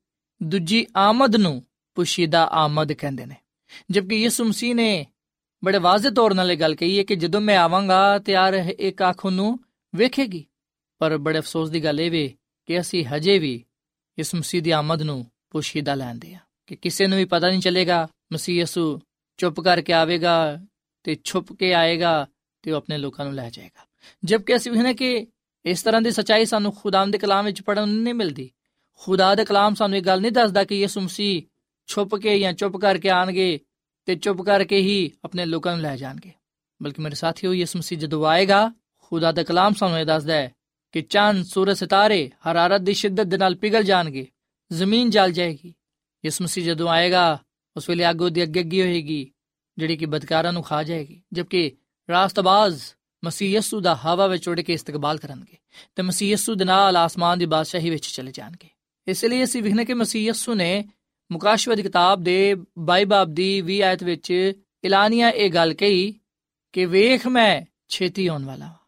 [0.44, 1.64] ਦੂਜੀ ਆਮਦ ਨੂੰ
[1.96, 3.36] ਪੁਸ਼ੀਦਾ ਆਮਦ ਕਹਿੰਦੇ ਨੇ।
[3.92, 5.06] ਜਦਕਿ ਯਿਸੂ ਮਸੀਹ ਨੇ
[5.66, 9.04] ਬੜੇ ਵਾਜ਼ਿਹ ਤੌਰ ਨਾਲ ਇਹ ਗੱਲ ਕਹੀ ਹੈ ਕਿ ਜਦੋਂ ਮੈਂ ਆਵਾਂਗਾ ਤੇ ਯਾਰ ਇੱਕ
[9.10, 9.60] ਅੱਖ ਨੂੰ
[9.96, 10.46] ਵੇਖੇਗੀ।
[11.00, 12.34] ਪਰ ਬੜੇ ਅਫਸੋਸ ਦੀ ਗੱਲ ਇਹ ਵੇ
[12.66, 13.64] ਕਿ ਅਸੀਂ ਹਜੇ ਵੀ
[14.20, 18.08] ਇਸ ਮਸੀਹ ਦੀ ਆਮਦ ਨੂੰ ਪੁਸ਼ੀਦਾ ਲੈਂਦੇ ਆ ਕਿ ਕਿਸੇ ਨੂੰ ਵੀ ਪਤਾ ਨਹੀਂ ਚੱਲੇਗਾ,
[18.34, 19.02] ਮਸੀਹ ਯਿਸੂ
[19.38, 20.60] ਚੁੱਪ ਕਰਕੇ ਆਵੇਗਾ
[21.04, 22.28] ਤੇ ਛੁਪ ਕੇ ਆਏਗਾ
[22.62, 23.88] ਤੇ ਉਹ ਆਪਣੇ ਲੋਕਾਂ ਨੂੰ ਲੈ ਜਾਏਗਾ।
[24.24, 25.28] ਜਦਕਿ ਅਸੀਂ ਵੇਖਨੇ ਕਿ
[25.66, 28.52] ਇਸ ਤਰ੍ਹਾਂ ਦੀ ਸਚਾਈ ਸਾਨੂੰ ਖੁਦਾਮ ਦੇ ਕਲਾਮ ਵਿੱਚ ਪੜਨ ਨੂੰ ਨਹੀਂ ਮਿਲਦੀ।
[29.00, 31.44] ਖੁਦਾ ਦਾ ਕਲਾਮ ਸਾਨੂੰ ਇਹ ਗੱਲ ਨਹੀਂ ਦੱਸਦਾ ਕਿ ਯਿਸੂ ਮਸੀਹ
[31.88, 33.60] ਛੁਪ ਕੇ ਜਾਂ ਚੁੱਪ ਕਰਕੇ ਆਣਗੇ
[34.06, 36.32] ਤੇ ਚੁੱਪ ਕਰਕੇ ਹੀ ਆਪਣੇ ਲੋਕਾਂ ਨੂੰ ਲੈ ਜਾਣਗੇ।
[36.84, 40.52] ਬਲਕਿ ਮੇਰੇ ਸਾਥੀਓ, ਯਿਸੂ ਮਸੀਹ ਜਦੋਂ ਆਏਗਾ, ਖੁਦਾ ਦਾ ਕਲਾਮ ਸਾਨੂੰ ਇਹ ਦੱਸਦਾ ਹੈ
[40.94, 44.26] ਕਿ ਚੰਦ ਸੂਰਜ ਸਿਤਾਰੇ ਹਰਾਰਤ ਦੀ ਸ਼ਿੱਦਤ ਦੇ ਨਾਲ ਪਿਘਲ ਜਾਣਗੇ
[44.72, 45.74] ਜ਼ਮੀਨ ਜਲ ਜਾਏਗੀ
[46.24, 47.38] ਯਿਸੂ ਮਸੀਹ ਜਦੋਂ ਆਏਗਾ
[47.76, 49.32] ਉਸ ਵੇਲੇ ਅੱਗ ਉਹਦੀ ਅੱਗੇ ਅੱਗੀ ਹੋਏਗੀ
[49.78, 51.72] ਜਿਹੜੀ ਕਿ ਬਦਕਾਰਾਂ ਨੂੰ ਖਾ ਜਾਏਗੀ ਜਦਕਿ
[52.10, 52.82] ਰਾਸਤਬਾਜ਼
[53.24, 55.58] ਮਸੀਹ ਯਸੂ ਦਾ ਹਵਾ ਵਿੱਚ ਉੱਡ ਕੇ ਇਸਤਕਬਾਲ ਕਰਨਗੇ
[55.96, 58.70] ਤੇ ਮਸੀਹ ਯਸੂ ਦੇ ਨਾਲ ਆਸਮਾਨ ਦੀ ਬਾਦਸ਼ਾਹੀ ਵਿੱਚ ਚਲੇ ਜਾਣਗੇ
[59.08, 60.84] ਇਸ ਲਈ ਅਸੀਂ ਵਿਖਨੇ ਕਿ ਮਸੀਹ ਯਸੂ ਨੇ
[61.32, 62.56] ਮੁਕਾਸ਼ਵਤ ਕਿਤਾਬ ਦੇ
[62.92, 64.32] 22 ਬਾਬ ਦੀ 20 ਆਇਤ ਵਿੱਚ
[64.84, 66.14] ਇਲਾਨੀਆ ਇਹ ਗੱਲ ਕਹੀ
[66.74, 68.83] ਕਿ ਵੇਖ ਮੈਂ ਛੇਤੀ ਆਉਣ ਵਾਲਾ ਹਾਂ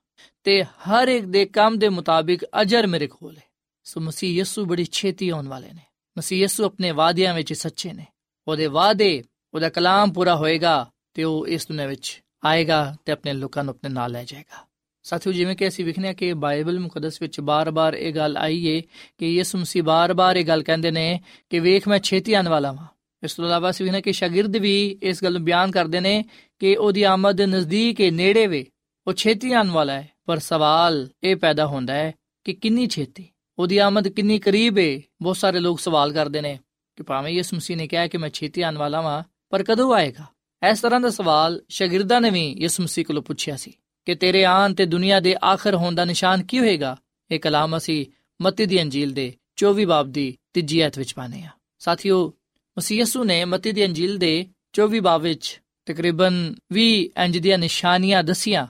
[0.45, 3.43] ਤੇ ਹਰ ਇੱਕ ਦੇ ਕੰਮ ਦੇ ਮੁਤਾਬਿਕ ਅਜਰ ਮੇਰੇ ਕੋਲ ਹੈ।
[3.83, 5.81] ਸੋ ਮਸੀਹ ਯਸੂ ਬੜੀ ਛੇਤੀ ਆਉਣ ਵਾਲੇ ਨੇ।
[6.17, 8.05] ਮਸੀਹ ਯਸੂ ਆਪਣੇ ਵਾਅਦਿਆਂ ਵਿੱਚ ਸੱਚੇ ਨੇ।
[8.47, 9.23] ਉਹਦੇ ਵਾਅਦੇ,
[9.53, 13.89] ਉਹਦਾ ਕਲਾਮ ਪੂਰਾ ਹੋਏਗਾ ਤੇ ਉਹ ਇਸ ਦੁਨੀਆਂ ਵਿੱਚ ਆਏਗਾ ਤੇ ਆਪਣੇ ਲੋਕਾਂ ਨੂੰ ਆਪਣੇ
[13.89, 14.67] ਨਾਲ ਲੈ ਜਾਏਗਾ।
[15.03, 18.81] ਸਾਥੀਓ, ਜਿਵੇਂ ਕਿ ਅਸੀਂ ਵਿਖਨੇ ਕਿ ਬਾਈਬਲ ਮੁਕੱਦਸ ਵਿੱਚ ਬਾਰ-ਬਾਰ ਇਹ ਗੱਲ ਆਈ ਏ
[19.17, 22.87] ਕਿ ਯਿਸੂ ਮਸੀਹ ਬਾਰ-ਬਾਰ ਇਹ ਗੱਲ ਕਹਿੰਦੇ ਨੇ ਕਿ ਵੇਖ ਮੈਂ ਛੇਤੀ ਆਉਣ ਵਾਲਾ ਹਾਂ
[23.23, 26.25] ਇਸ ਤੋਂ ਇਲਾਵਾ ਅਸੀਂ ਵਿਖਨੇ ਕਿ ਸ਼ਾਗਿਰਦ ਵੀ ਇਸ ਗੱਲ ਨੂੰ ਬਿਆਨ ਕਰਦੇ ਨੇ
[26.59, 28.65] ਕਿ ਉਹਦੀ ਆਮਦ ਨਜ਼ਦੀਕ ਹੈ ਨੇੜੇ ਵੇ।
[29.07, 33.27] ਉਹ ਛੇਤੀ ਆਉਣ ਵਾਲਾ ਹੈ, ਪਰ ਸਵਾਲ ਇਹ ਪੈਦਾ ਹੁੰਦਾ ਹੈ ਕਿ ਕਿੰਨੀ ਛੇਤੀ?
[33.59, 36.59] ਉਹਦੀ ਆਮਦ ਕਿੰਨੀ ਕਰੀਬ ਹੈ ਬਹੁਤ ਸਾਰੇ ਲੋਕ ਸਵਾਲ ਕਰਦੇ ਨੇ
[36.95, 40.25] ਕਿ ਭਾਵੇਂ ਯਿਸੂ ਮਸੀਹ ਨੇ ਕਿਹਾ ਕਿ ਮੈਂ ਛੇਤੀ ਆਉਣ ਵਾਲਾ ਹਾਂ ਪਰ ਕਦੋਂ ਆਏਗਾ?
[40.71, 43.73] ਇਸ ਤਰ੍ਹਾਂ ਦਾ ਸਵਾਲ ਸ਼ਾਗਿਰਦਾਂ ਨੇ ਵੀ ਯਿਸੂ ਮਸੀਹ ਕੋਲੋਂ ਪੁੱਛਿਆ ਸੀ
[44.05, 46.97] ਕਿ ਤੇਰੇ ਆਨ ਤੇ ਦੁਨੀਆ ਦੇ ਆਖਰ ਹੋਣ ਦਾ ਨਿਸ਼ਾਨ ਕੀ ਹੋਏਗਾ?
[47.31, 48.05] ਇਹ ਕਲਾਮ ਅਸੀਂ
[48.41, 52.33] ਮਤੀ ਦੀ ਅੰਜੀਲ ਦੇ 24 ਬਾਬ ਦੀ ਤੀਜੀ ਆਇਤ ਵਿੱਚ ਪਾਨੇ ਆ ਸਾਥੀਓ,
[52.77, 58.23] ਮਸੀਹ ਯਸੂ ਨੇ ਮਤੀ ਦੀ ਅੰਜੀਲ ਦੇ 24 ਬਾਬ ਵਿੱਚ ਤਕਰੀਬਨ 20 ਇੰਜ ਦੀਆਂ ਨਿਸ਼ਾਨੀਆਂ
[58.23, 58.67] ਦਸੀਆਂ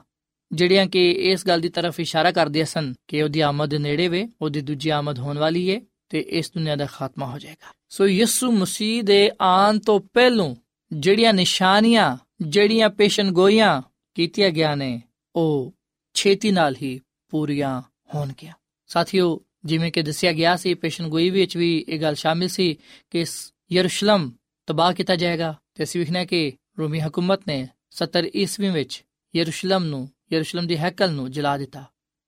[0.56, 4.62] ਜਿਹੜੀਆਂ ਕਿ ਇਸ ਗੱਲ ਦੀ ਤਰਫ ਇਸ਼ਾਰਾ ਕਰਦੀਆਂ ਸਨ ਕਿ ਉਹਦੀ ਆਮਦ ਨੇੜੇ ਵੇ, ਉਹਦੀ
[4.62, 9.04] ਦੂਜੀ ਆਮਦ ਹੋਣ ਵਾਲੀ ਏ ਤੇ ਇਸ ਦੁਨੀਆ ਦਾ ਖਾਤਮਾ ਹੋ ਜਾਏਗਾ। ਸੋ ਯਿਸੂ ਮਸੀਹ
[9.04, 10.56] ਦੇ ਆਉਣ ਤੋਂ ਪਹਿਲੋਂ
[10.94, 13.82] ਜਿਹੜੀਆਂ ਨਿਸ਼ਾਨੀਆਂ, ਜਿਹੜੀਆਂ ਪੇਸ਼ਨਗੋਈਆਂ
[14.14, 15.02] ਕੀਤੀਆਂ ਗਿਆ ਨੇ,
[15.36, 15.74] ਉਹ
[16.14, 17.82] ਛੇਤੀ ਨਾਲ ਹੀ ਪੂਰੀਆਂ
[18.16, 18.54] ਹੋਣਗੀਆਂ
[18.88, 22.78] ਸਾਥੀਓ, ਜਿਵੇਂ ਕਿ ਦੱਸਿਆ ਗਿਆ ਸੀ, ਪੇਸ਼ਨਗੋਈ ਵਿੱਚ ਵੀ ਇਹ ਗੱਲ ਸ਼ਾਮਿਲ ਸੀ
[23.10, 23.26] ਕਿ
[23.72, 24.32] ਯਰੂਸ਼ਲਮ
[24.68, 29.04] ਤਬਾਹ ਕੀਤਾ ਜਾਏਗਾ ਤੇ ਅਸੀਂ ਵਿਖਣਾ ਕਿ ਰੋਮੀ ਹਕੂਮਤ ਨੇ 70 ਈਸਵੀ ਵਿੱਚ
[29.36, 31.86] ਯਰੂਸ਼ਲਮ ਨੂੰ ਯਰੂਸ਼ਲਮ ਦੀ ਹੈਕਲ ਨੂੰ ਜਲਾ ਦਿੱਤਾ,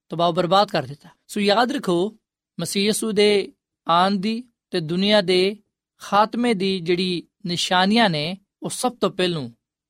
[0.09, 2.17] ਤਬਾਹ ਬਰਬਾਦ ਕਰ ਦਿੱਤਾ। ਸੋ ਯਾਦ ਰੱਖੋ,
[2.59, 3.51] ਮਸੀਹ ਯਸੂ ਦੇ
[3.87, 5.57] ਆਨ ਦੀ ਤੇ ਦੁਨੀਆ ਦੇ
[5.97, 9.49] ਖਾਤਮੇ ਦੀ ਜਿਹੜੀ ਨਿਸ਼ਾਨੀਆਂ ਨੇ, ਉਹ ਸਭ ਤੋਂ ਪਹਿਲੋਂ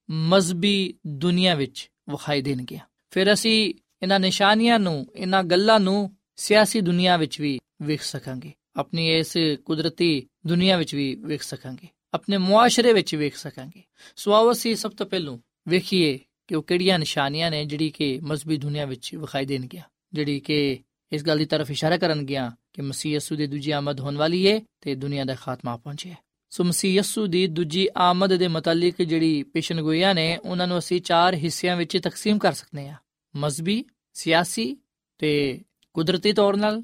[0.10, 2.80] ਮਜ਼ਬੀ ਦੁਨੀਆ ਵਿੱਚ ਵਿਖਾਈ ਦੇਣਗੀਆਂ।
[3.12, 9.18] ਫਿਰ ਅਸੀਂ ਇਹਨਾਂ ਨਿਸ਼ਾਨੀਆਂ ਨੂੰ, ਇਹਨਾਂ ਗੱਲਾਂ ਨੂੰ ਸਿਆਸੀ ਦੁਨੀਆ ਵਿੱਚ ਵੀ ਵੇਖ ਸਕਾਂਗੇ। ਆਪਣੀ
[9.18, 13.84] ਇਸ ਕੁਦਰਤੀ ਦੁਨੀਆ ਵਿੱਚ ਵੀ ਵੇਖ ਸਕਾਂਗੇ। ਆਪਣੇ ਮੁਆਸ਼ਰੇ ਵਿੱਚ ਵੇਖ ਸਕਾਂਗੇ।
[14.16, 18.58] ਸੋ ਆਓ ਅਸੀਂ ਸਭ ਤੋਂ ਪਹਿਲੋਂ ਵੇਖੀਏ ਕਿ ਉਹ ਕਿਹੜੀਆਂ ਨਿਸ਼ਾਨੀਆਂ ਨੇ ਜਿਹੜੀ ਕਿ ਮਜ਼ਬੀ
[18.58, 19.84] ਦੁਨੀਆ ਵਿੱਚ ਵਿਖਾਈ ਦੇਣਗੀਆਂ
[20.14, 20.80] ਜਿਹੜੀ ਕਿ
[21.14, 24.62] ਇਸ ਗੱਲ ਦੀ ਤਰਫ ਇਸ਼ਾਰਾ ਕਰਨਗੀਆਂ ਕਿ ਮਸੀਹ ਯਸੂ ਦੀ ਦੂਜੀ ਆਮਦ ਹੋਣ ਵਾਲੀ ਏ
[24.82, 26.16] ਤੇ ਦੁਨੀਆ ਦਾ ਖਾਤਮਾ ਪਹੁੰਚਿਆ।
[26.50, 31.36] ਸੋ ਮਸੀਹ ਯਸੂ ਦੀ ਦੂਜੀ ਆਮਦ ਦੇ ਮੁਤਲਕ ਜਿਹੜੀ ਪੇਸ਼ਨਗੋਈਆਂ ਨੇ, ਉਹਨਾਂ ਨੂੰ ਅਸੀਂ ਚਾਰ
[31.36, 32.98] ਹਿੱਸਿਆਂ ਵਿੱਚ ਤਕਸੀਮ ਕਰ ਸਕਦੇ ਹਾਂ
[33.36, 34.78] ਮਜ਼ਬੀ ਸਿਆਸੀ
[35.18, 35.62] ਤੇ
[35.94, 36.84] ਕੁਦਰਤੀ ਤੌਰ ਨਾਲ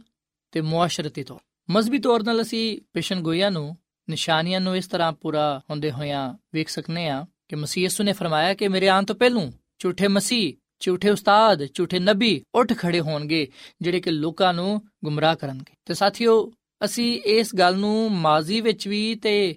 [0.52, 3.78] ਤੇ ਮੁਆਸ਼ਰਤੀ ਤੌਰ ਮਜ਼ਬੀ ਤੌਰ ਨਾਲ ਅਸੀਂ ਪੇਸ਼ਨਗੋਈਆਂ ਨੂੰ,
[4.10, 8.54] ਨਿਸ਼ਾਨੀਆਂ ਨੂੰ ਇਸ ਤਰ੍ਹਾਂ ਪੂਰਾ ਹੁੰਦੇ ਹੋਇਆਂ ਵੇਖ ਸਕਨੇ ਆ ਕਿ ਮਸੀਹ ਯਸੂ ਨੇ ਫਰਮਾਇਆ
[8.54, 13.48] ਕਿ ਮੇਰੇ ਆਉਣ ਤੋਂ ਪਹਿਲੋਂ ਝੂਠੇ ਮਸੀਹ, ਝੂਠੇ ਉਸਤਾਦ, ਝੂਠੇ ਨਬੀ ਉੱਠ ਖੜੇ ਹੋਣਗੇ,
[13.82, 16.54] ਜਿਹੜੇ ਕਿ ਲੋਕਾਂ ਨੂੰ ਗੁੰਮਰਾਹ ਕਰਨਗੇ। ਤੇ ਸਾਥੀਓ,
[16.86, 19.56] ਅਸੀਂ ਇਸ ਗੱਲ ਨੂੰ ਮਾਜ਼ੀ ਵਿੱਚ ਵੀ ਤੇ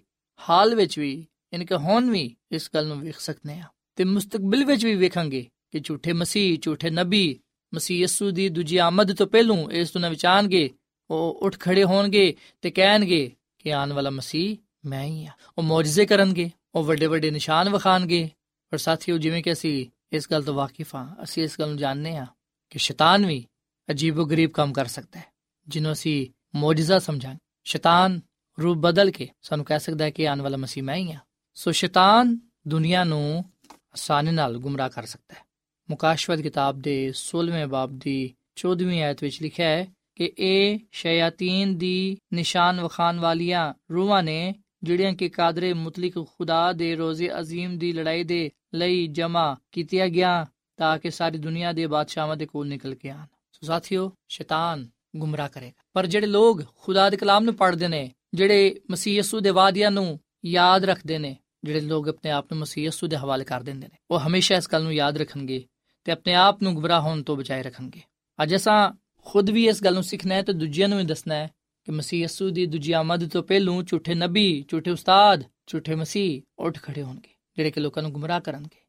[0.50, 3.64] ਹਾਲ ਵਿੱਚ ਵੀ ਇਨਕੇ ਹੁਣ ਵੀ ਇਸ ਗੱਲ ਨੂੰ ਵੇਖ ਸਕਨੇ ਆ
[3.96, 7.38] ਤੇ ਮੁਸਤਕਬਲ ਵਿੱਚ ਵੀ ਵੇਖਾਂਗੇ ਕਿ ਝੂਠੇ ਮਸੀਹ, ਝੂਠੇ ਨਬੀ
[7.74, 10.70] ਮਸੀਹ ਯਸੂ ਦੀ ਦੂਜੀ ਆਮਦ ਤੋਂ ਪਹਿਲੋਂ ਇਸ ਦੁਨੀਆਂ ਵਿੱਚ ਆਣਗੇ
[11.10, 16.06] ਉਹ ਉੱਠ ਖੜੇ ਹੋਣਗੇ ਤੇ ਕਹਿਣਗੇ ਕਿ ਆਉਣ ਵਾਲਾ ਮਸੀਹ ਮੈਂ ਹੀ ਆ ਉਹ ਮੌਜਜ਼ੇ
[16.06, 18.30] ਕਰਨਗੇ। ਉਹ ਵੱਡੇ ਵੱਡੇ ਨਿਸ਼ਾਨ ਵਿਖਾਣਗੇ
[18.70, 22.16] ਪਰ ਸਾਥੀਓ, ਜਿਵੇਂ ਕਿ ਅਸੀਂ ਇਸ ਗੱਲ ਤੋਂ ਵਾਕਿਫ ਹਾਂ, ਅਸੀਂ ਇਸ ਗੱਲ ਨੂੰ ਜਾਣਦੇ
[22.16, 22.26] ਹਾਂ
[22.70, 23.46] ਕਿ ਸ਼ੈਤਾਨ ਵੀ
[23.90, 25.24] ਅਜੀਬੋ-ਗਰੀਬ ਕੰਮ ਕਰ ਸਕਦਾ ਹੈ,
[25.68, 27.34] ਜਿਹਨੂੰ ਅਸੀਂ ਮੌਜਜ਼ਾ ਸਮਝਾਂ
[27.64, 28.20] ਸ਼ੈਤਾਨ
[28.62, 31.18] ਰੂਪ ਬਦਲ ਕੇ ਸਾਨੂੰ ਕਹਿ ਸਕਦਾ ਹੈ ਕਿ ਆਉਣ ਵਾਲਾ ਮਸੀਹ ਮੈਂ ਹੀ ਆ
[31.54, 35.44] ਸੋ ਸ਼ੈਤਾਨ ਦੁਨੀਆ ਨੂੰ ਆਸਾਨੀ ਨਾਲ ਗੁੰਮਰਾਹ ਕਰ ਸਕਦਾ ਹੈ।
[35.90, 42.18] ਮੁਕਾਸ਼ਵਤ ਕਿਤਾਬ ਦੇ 16ਵੇਂ ਬਾਬ ਦੀ 14ਵੀਂ ਆਇਤ ਵਿੱਚ ਲਿਖਿਆ ਹੈ ਕਿ ਇਹ ਸ਼ਯਾਤੀਨ ਦੀ
[42.32, 44.54] ਨਿਸ਼ਾਨ ਵਖਾਨ ਵਾਲੀਆਂ ਰੂਹਾਂ ਨੇ
[44.86, 50.46] ਜਿਹੜੀਆਂ ਕਿ ਕਾਦਰੇ ਮੁਤਲਕ ਖੁਦਾ ਦੇ ਰੋਜ਼ੇ ਅਜ਼ੀਮ ਦੀ ਲੜਾਈ ਦੇ ਲਈ ਜਮਾ ਕੀਤੀਆਂ ਗਿਆ
[50.76, 55.48] ਤਾਂ ਕਿ ਸਾਰੀ ਦੁਨੀਆ ਦੇ ਬਾਦਸ਼ਾਹਾਂ ਦੇ ਕੋਲ ਨਿਕਲ ਕੇ ਆਣ। ਸੋ ਸਾਥੀਓ, ਸ਼ੈਤਾਨ ਗੁੰਮਰਾਹ
[55.48, 59.90] ਕਰੇਗਾ। ਪਰ ਜਿਹੜੇ ਲੋਗ ਖੁਦਾ ਦੇ ਕਲਾਮ ਨੂੰ ਪੜ੍ਹਦੇ ਨੇ, ਜਿਹੜੇ ਮਸੀਹ ਯਸੂ ਦੇ ਵਾਅਦਿਆਂ
[59.90, 63.86] ਨੂੰ ਯਾਦ ਰੱਖਦੇ ਨੇ, ਜਿਹੜੇ ਲੋਕ ਆਪਣੇ ਆਪ ਨੂੰ ਮਸੀਹ ਯਸੂ ਦੇ ਹਵਾਲੇ ਕਰ ਦਿੰਦੇ
[63.86, 65.64] ਨੇ, ਉਹ ਹਮੇਸ਼ਾ ਇਸ ਗੱਲ ਨੂੰ ਯਾਦ ਰੱਖਣਗੇ
[66.04, 68.00] ਤੇ ਆਪਣੇ ਆਪ ਨੂੰ ਗੁੰਮਰਾਹ ਹੋਣ ਤੋਂ ਬਚਾਏ ਰੱਖਣਗੇ।
[68.42, 68.92] ਅੱਜ ਅਸਾਂ
[69.24, 71.50] ਖੁਦ ਵੀ ਇਸ ਗੱਲ ਨੂੰ ਸਿੱਖਣਾ ਹੈ ਤੇ ਦੂਜਿਆਂ ਨੂੰ ਵੀ ਦੱਸਣਾ ਹੈ
[71.86, 76.82] ਕਿ ਮਸੀਹ ਯਸੂ ਦੀ ਦੂਜੀ ਆਮਦ ਤੋਂ ਪਹਿਲੂ ਝੂਠੇ ਨਬੀ, ਝੂਠੇ ਉਸਤਾਦ, ਝੂਠੇ ਮਸੀਹ ਉੱਠ
[76.82, 78.80] ਖੜੇ ਹੋਣਗੇ, ਜਿਹੜੇ ਕਿ ਲੋਕਾਂ ਨੂੰ ਗੁੰਮਰਾਹ ਕਰਨਗੇ।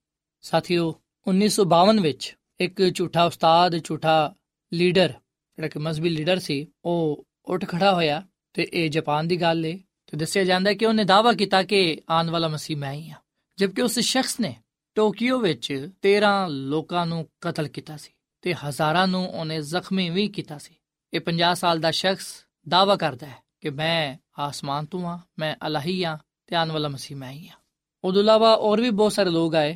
[0.41, 4.35] ਸਾਥੀਓ 1952 ਵਿੱਚ ਇੱਕ ਝੂਠਾ ਉਸਤਾਦ, ਝੂਠਾ
[4.73, 5.09] ਲੀਡਰ,
[5.55, 9.79] ਜਿਹੜਾ ਕਿ ਮਜ਼ਬੀ ਲੀਡਰ ਸੀ, ਉਹ ਉੱਠ ਖੜਾ ਹੋਇਆ ਤੇ ਇਹ ਜਾਪਾਨ ਦੀ ਗੱਲ ਏ।
[10.11, 13.19] ਤੇ ਦੱਸਿਆ ਜਾਂਦਾ ਹੈ ਕਿ ਉਹਨੇ ਦਾਅਵਾ ਕੀਤਾ ਕਿ ਆਉਣ ਵਾਲਾ ਮਸੀਹ ਮੈਂ ਹੀ ਹਾਂ।
[13.57, 14.55] ਜਦਕਿ ਉਸ ਸ਼ਖਸ ਨੇ
[14.95, 20.57] ਟੋਕੀਓ ਵਿੱਚ 13 ਲੋਕਾਂ ਨੂੰ ਕਤਲ ਕੀਤਾ ਸੀ ਤੇ ਹਜ਼ਾਰਾਂ ਨੂੰ ਉਹਨੇ ਜ਼ਖਮੀ ਵੀ ਕੀਤਾ
[20.57, 20.73] ਸੀ।
[21.13, 26.05] ਇਹ 50 ਸਾਲ ਦਾ ਸ਼ਖਸ ਦਾਅਵਾ ਕਰਦਾ ਹੈ ਕਿ ਮੈਂ ਆਸਮਾਨ ਤੋਂ ਹਾਂ, ਮੈਂ ਅਲਾਹੀ
[26.05, 27.57] ਹਾਂ ਤੇ ਆਉਣ ਵਾਲਾ ਮਸੀਹ ਮੈਂ ਹੀ ਹਾਂ।
[28.03, 29.75] ਉਦੋਂ ਇਲਾਵਾ ਹੋਰ ਵੀ ਬਹੁਤ ਸਾਰੇ ਲੋਕ ਆਏ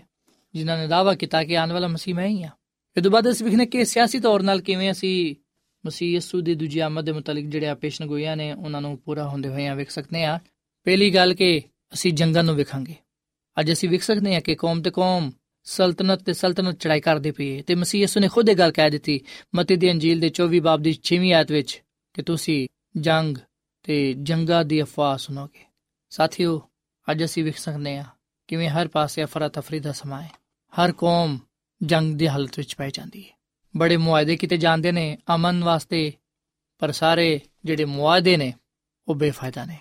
[0.53, 2.51] ਜਿਨ੍ਹਾਂ ਨੇ ਦਾਅਵਾ ਕੀਤਾ ਕਿ ਆਉਣ ਵਾਲਾ ਮਸੀਹ ਮੈਂ ਹੀ ਹਾਂ।
[2.97, 5.35] ਇਹ ਤੋਂ ਬਾਅਦ ਅਸੀਂ ਵਿਖਨੇ ਕਿ ਸਿਆਸੀ ਤੌਰ ਨਾਲ ਕਿਵੇਂ ਅਸੀਂ
[5.85, 9.49] ਮਸੀਹ ਯਸੂ ਦੀ ਦੂਜੀ ਆਮਦ ਦੇ ਮੁਤਲਕ ਜਿਹੜੇ ਆ ਪੇਸ਼ਨਗੋਈਆਂ ਨੇ, ਉਹਨਾਂ ਨੂੰ ਪੂਰਾ ਹੁੰਦੇ
[9.49, 10.39] ਹੋਏ ਆ ਵੇਖ ਸਕਦੇ ਆ
[10.83, 11.61] ਪਹਿਲੀ ਗੱਲ ਕਿ
[11.93, 12.95] ਅਸੀਂ ਜੰਗਾਂ ਨੂੰ ਵੇਖਾਂਗੇ।
[13.59, 15.31] ਅੱਜ ਅਸੀਂ ਵੇਖ ਸਕਦੇ ਆ ਕਿ ਕੌਮ ਤੇ ਕੌਮ
[15.63, 19.21] ਸਲਤਨਤ ਤੇ ਸਲਤਨਤ ਚੜਾਈ ਕਰਦੇ ਪਈ ਤੇ ਮਸੀਹ ਯਸੂ ਨੇ ਖੁਦ ਇਹ ਗੱਲ ਕਹਿ ਦਿੱਤੀ,
[19.55, 21.81] ਮਤੀ ਦੀ ਅੰਜੀਲ ਦੇ 24 ਬਾਬ ਦੀ 6ਵੀਂ ਆਇਤ ਵਿੱਚ
[22.13, 23.37] ਕਿ ਤੁਸੀਂ ਜੰਗ
[23.83, 25.65] ਤੇ ਜੰਗਾਂ ਦੀ ਅਫਵਾਹ ਸੁਣੋਗੇ।
[26.09, 26.69] ਸਾਥੀਓ,
[27.11, 28.03] ਅੱਜ ਅਸੀਂ ਵੇਖ ਸਕਦੇ ਆ
[28.47, 30.31] ਕਿਵੇਂ ਹਰ ਪਾਸੇ ਅਫਰਾ ਤਫਰੀ ਦਾ ਸਮਾਂ ਹੈ।
[30.79, 31.39] ਹਰ ਕੌਮ
[31.83, 33.39] ਜੰਗ ਦੀ ਹਾਲਤ ਵਿੱਚ ਪੈ ਜਾਂਦੀ ਹੈ।
[33.77, 36.13] ਬੜੇ ਮੁਆਇਦੇ ਕੀਤੇ ਜਾਂਦੇ ਨੇ ਅਮਨ ਵਾਸਤੇ,
[36.79, 38.53] ਪਰ ਸਾਰੇ ਜਿਹੜੇ ਮੁਆਇਦੇ ਨੇ,
[39.07, 39.77] ਉਹ ਬੇਫਾਇਦਾ ਨੇ।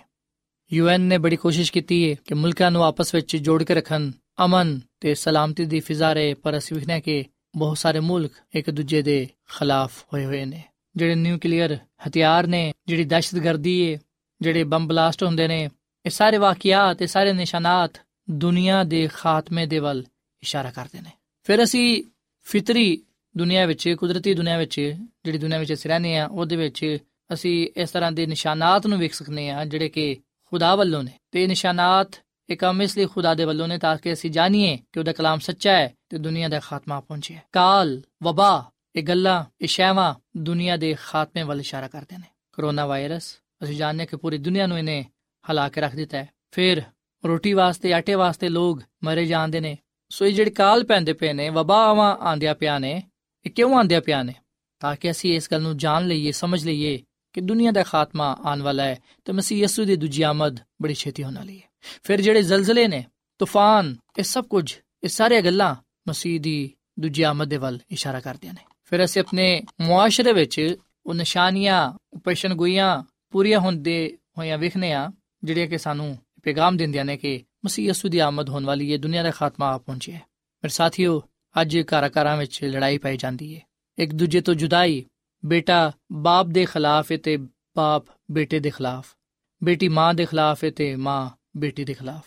[0.73, 4.11] ਯੂਐਨ ਨੇ ਬੜੀ ਕੋਸ਼ਿਸ਼ ਕੀਤੀ ਹੈ ਕਿ ਮੁਲਕਾਂ ਨੂੰ ਆਪਸ ਵਿੱਚ ਜੋੜ ਕੇ ਰੱਖਣ,
[4.45, 8.69] ਅਮਨ ਤੇ ਸਲਾਮਤੀ ਦੀ ਫਿਜ਼ਾ ਰਹੇ, ਪਰ ਅਸੀਂ ਵੇਖਦੇ ਹਾਂ ਕਿ ਬਹੁਤ ਸਾਰੇ ਮੁਲਕ ਇੱਕ
[8.69, 10.63] ਦੂਜੇ ਦੇ ਖਿਲਾਫ ਹੋਏ ਹੋਏ ਨੇ।
[10.95, 11.77] ਜਿਹੜੇ ਨਿਊਕਲੀਅਰ
[12.07, 13.99] ਹਥਿਆਰ ਨੇ, ਜਿਹੜੀ ਦਹਿਸ਼ਤਗਰਦੀ ਹੈ
[14.41, 15.69] ਜਿਹੜੇ ਬੰਬ ਬਲਾਸਟ ਹੁੰਦੇ ਨੇ,
[16.05, 17.91] ਇਹ ਸਾਰੇ ਵਾਕਿਆਤ ਤੇ ਸਾਰੇ ਨਿਸ਼ਾਨਾਤ
[18.29, 20.05] ਦੁਨੀਆ ਦੇ ਖਾਤਮੇ ਦੇ ਵੱਲ
[20.43, 21.09] ਇਸ਼ਾਰਾ ਕਰਦੇ ਨੇ।
[21.43, 22.03] ਫਿਰ ਅਸੀਂ
[22.41, 23.03] ਫਿਤਰੀ
[23.37, 24.79] ਦੁਨੀਆ ਵਿੱਚ, ਕੁਦਰਤੀ ਦੁਨੀਆ ਵਿੱਚ,
[25.25, 26.97] ਜਿਹੜੀ ਦੁਨੀਆ ਵਿੱਚ ਅਸੀਂ ਰਹਿੰਦੇ ਆ ਉਹਦੇ ਵਿੱਚ
[27.33, 31.43] ਅਸੀਂ ਇਸ ਤਰ੍ਹਾਂ ਦੇ ਨਿਸ਼ਾਨਾਤ ਨੂੰ ਵੇਖ ਸਕਨੇ ਆ ਜਿਹੜੇ ਕਿ ਖੁਦਾ ਵੱਲੋਂ ਨੇ। ਤੇ
[31.43, 32.07] ਇਹ ਨਿਸ਼ਾਨਾਤ
[32.49, 35.39] ਇਹ ਕੰਮ ਇਸ ਲਈ ਖੁਦਾ ਦੇ ਵੱਲੋਂ ਨੇ ਤਾਂ ਕਿ ਅਸੀਂ ਜਾਣੀਏ ਕਿ ਉਹਦਾ ਕਲਾਮ
[35.39, 40.95] ਸੱਚਾ ਹੈ ਤੇ ਦੁਨੀਆ ਦਾ ਖਾਤਮਾ ਪਹੁੰਚੇ ਕਾਲ, ਵਬਾ ਇਹ ਗੱਲਾਂ, ਇਹ ਸ਼ੈਵਾਂ ਦੁਨੀਆ ਦੇ
[41.03, 45.05] ਖਾਤਮੇ ਵੱਲ ਇਸ਼ਾਰਾ ਕਰਦੇ ਨੇ। ਕਰੋਨਾ ਵਾਇਰਸ, ਅਸੀਂ ਜਾਣਦੇ ਕਿ ਪੂਰੀ ਦੁਨੀਆ ਨੂੰ ਇਹਨੇ
[45.51, 46.81] ਹਲਾ ਕੇ ਰੱਖ ਦਿੱਤਾ ਹੈ। ਫਿਰ
[47.25, 49.77] ਰੋਟੀ ਵਾਸਤੇ, ਆਟੇ ਵਾਸਤੇ ਲੋਕ ਮਰੇ ਜਾਂਦੇ ਨੇ।
[50.09, 53.03] ਸੋ ਇਹ ਜਿਹੜੇ ਕਾਲ ਪੈਂਦੇ ਪਏ ਨੇ, ਵਬਾਵਾਂ ਆਂਦਿਆਂ ਪਿਆ ਨੇ,
[53.45, 54.33] ਇਹ ਕਿਉਂ ਆਂਦਿਆਂ ਪਿਆ ਨੇ?
[54.79, 58.61] ਤਾਂ ਕਿ ਅਸੀਂ ਇਸ ਗੱਲ ਨੂੰ ਜਾਣ ਲਈਏ, ਸਮਝ ਲਈਏ ਕਿ ਦੁਨੀਆ ਦਾ ਖਾਤਮਾ ਆਉਣ
[58.61, 61.67] ਵਾਲਾ ਹੈ ਤੇ ਮਸੀਹ ਯਸੂ ਦੀ ਦੂਜੀ ਆਮਦ ਬੜੀ ਛੇਤੀ ਹੋਣ ਵਾਲੀ ਹੈ।
[62.03, 63.05] ਫਿਰ ਜਿਹੜੇ ਜ਼ਲਜ਼ਲੇ ਨੇ,
[63.37, 65.75] ਤੂਫਾਨ, ਇਹ ਸਭ ਕੁਝ, ਇਹ ਸਾਰੀਆਂ ਗੱਲਾਂ
[66.07, 70.75] ਮਸੀਹ ਦੀ ਦੂਜੀ ਆਮਦ ਦੇ ਵੱਲ ਇਸ਼ਾਰਾ ਕਰਦੀਆਂ ਨੇ। ਫਿਰ ਅਸੀਂ ਆਪਣੇ ਮੁਆਸ਼ਰੇ ਵਿੱਚ
[71.05, 75.11] ਉਹ ਨਿਸ਼ਾਨੀਆਂ ਪੇਸ਼ਨਗੋਈਆਂ ਪੂਰੀਆਂ ਹੁੰਦੇ ਹੋਈਆਂ ਵੇਖਨੇ ਆ
[75.43, 79.23] ਜਿਹੜੀਆਂ ਕਿ ਸਾਨੂੰ ਪੈਗਾਮ ਦਿੰਦੀਆਂ ਨੇ ਕਿ ਮਸੀਹ ਯਸੂ ਦੀ ਆਮਦ ਹੋਣ ਵਾਲੀ ਹੈ ਦੁਨੀਆ
[79.23, 80.21] ਦਾ ਖਾਤਮਾ ਆ ਪਹੁੰਚਿਆ ਹੈ।
[80.63, 81.23] ਮੇਰੇ ਸਾਥੀਓ,
[81.61, 83.61] ਅੱਜ ਘਰਾਂ ਘਰਾਂ ਵਿੱਚ ਲੜਾਈ ਪਾਈ ਜਾਂਦੀ ਹੈ।
[83.99, 85.05] ਇੱਕ ਦੂਜੇ ਤੋਂ ਜੁਦਾਈ,
[85.45, 87.37] ਬੇਟਾ ਬਾਪ ਦੇ ਖਿਲਾਫ ਹੈ ਤੇ
[87.77, 89.15] ਬਾਪ ਬੇਟੇ ਦੇ ਖਿਲਾਫ।
[89.63, 92.25] ਬੇਟੀ ਮਾਂ ਦੇ ਖਿਲਾਫ ਹੈ ਤੇ ਮਾਂ ਬੇਟੀ ਦੇ ਖਿਲਾਫ।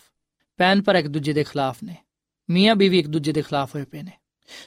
[0.57, 1.95] ਭੈਣ ਪਰ ਇੱਕ ਦੂਜੇ ਦੇ ਖਿਲਾਫ ਨੇ।
[2.49, 4.11] ਮੀਆਂ ਬੀਵੀ ਇੱਕ ਦੂਜੇ ਦੇ ਖਿਲਾਫ ਹੋਏ ਪਏ ਨੇ।